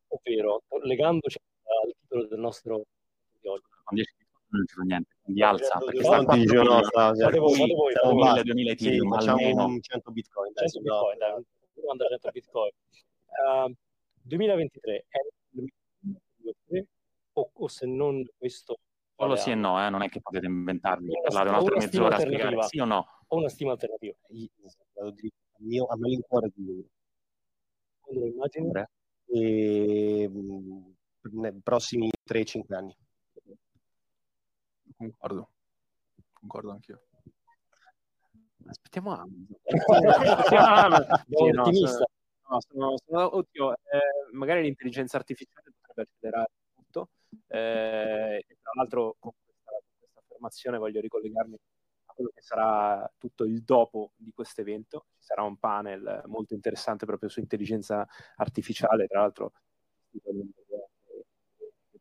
[0.08, 2.84] ovvero legandoci al titolo del nostro
[3.42, 3.64] di oggi.
[3.84, 7.40] Con 10 bitcoin non ci fa niente, quindi alza, perché sta dice, no, voi, fate
[7.40, 10.54] 1000, 2000 Ethereum, sì, almeno 100 bitcoin.
[10.56, 11.46] 100 bitcoin, dai,
[11.82, 12.72] domanda 100 bitcoin.
[13.28, 13.76] Uh,
[14.24, 15.18] 2023 è
[15.56, 16.88] il 2023
[17.34, 18.80] o, o se non questo
[19.22, 19.90] Solo sì e no, eh?
[19.92, 23.06] non è che potete inventarvi, parlare un'altra mezz'ora a spiegare sì o no.
[23.28, 24.16] O una stima alternativa.
[25.68, 26.84] Io, a me il cuore di
[28.00, 28.72] Quando lo immagini?
[29.28, 30.28] E,
[31.34, 32.98] nei prossimi 3-5 anni.
[34.98, 35.50] Concordo.
[36.34, 37.04] Concordo anch'io.
[38.72, 39.48] Aspettiamo Amazon.
[41.28, 42.06] sì, no, ottimista.
[42.50, 47.10] No, sono, sono, oddio, eh, magari l'intelligenza artificiale potrebbe accelerare tutto.
[47.48, 51.56] Eh, e tra l'altro con questa, con questa, affermazione voglio ricollegarmi
[52.06, 55.06] a quello che sarà tutto il dopo di questo evento.
[55.18, 58.06] Ci sarà un panel molto interessante proprio su intelligenza
[58.36, 59.54] artificiale, tra l'altro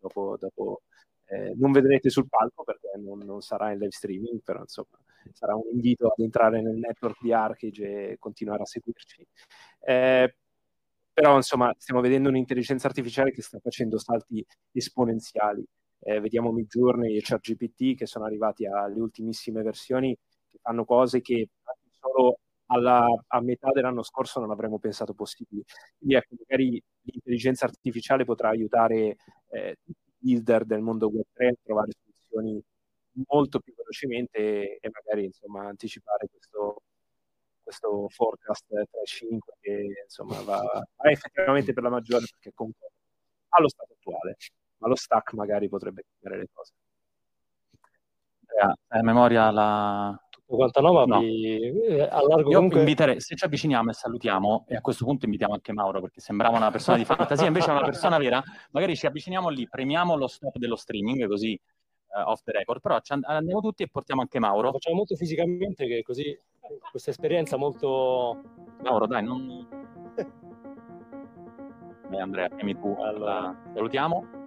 [0.01, 0.83] dopo, dopo
[1.27, 4.99] eh, non vedrete sul palco perché non, non, sarà in live streaming, però insomma
[5.33, 9.27] sarà un invito ad entrare nel network di Archage e continuare a seguirci.
[9.81, 10.35] Eh,
[11.13, 15.65] però insomma stiamo vedendo un'intelligenza artificiale che sta facendo salti esponenziali.
[16.01, 20.17] Eh, vediamo Midjourney e ChatGPT che sono arrivati alle ultimissime versioni
[20.49, 21.49] che fanno cose che
[21.91, 25.63] solo alla, a metà dell'anno scorso non avremmo pensato possibili.
[25.99, 29.17] Quindi ecco, magari l'intelligenza artificiale potrà aiutare
[29.51, 32.63] eh, i builder del mondo web 3 a trovare soluzioni
[33.29, 36.83] molto più velocemente e magari insomma anticipare questo,
[37.63, 40.61] questo forecast 3-5 che insomma va,
[40.97, 42.91] va effettivamente per la maggiore perché comunque
[43.51, 44.37] allo stato attuale,
[44.79, 46.73] ma lo stack magari potrebbe cambiare le cose.
[48.89, 50.21] Hai a memoria la...
[50.29, 52.81] Tutto quanto no, ma vi eh, allargo Io comunque...
[52.81, 56.57] inviterei, se ci avviciniamo e salutiamo, e a questo punto invitiamo anche Mauro perché sembrava
[56.57, 58.43] una persona di fantasia, invece è una persona vera,
[58.73, 61.59] magari ci avviciniamo lì, premiamo lo stop dello streaming, così
[62.17, 64.73] eh, off the record, però andiamo tutti e portiamo anche Lo Mauro.
[64.73, 66.39] facciamo molto fisicamente che così
[66.91, 68.41] questa esperienza molto...
[68.83, 69.69] Mauro, dai, non...
[72.09, 72.97] Beh, Andrea, premi tu.
[73.01, 74.39] Allora, salutiamo.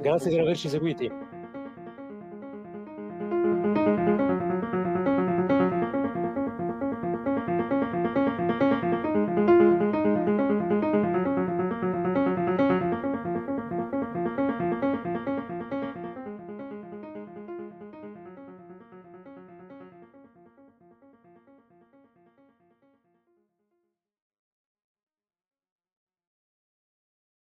[0.00, 1.10] Grazie per averci seguiti.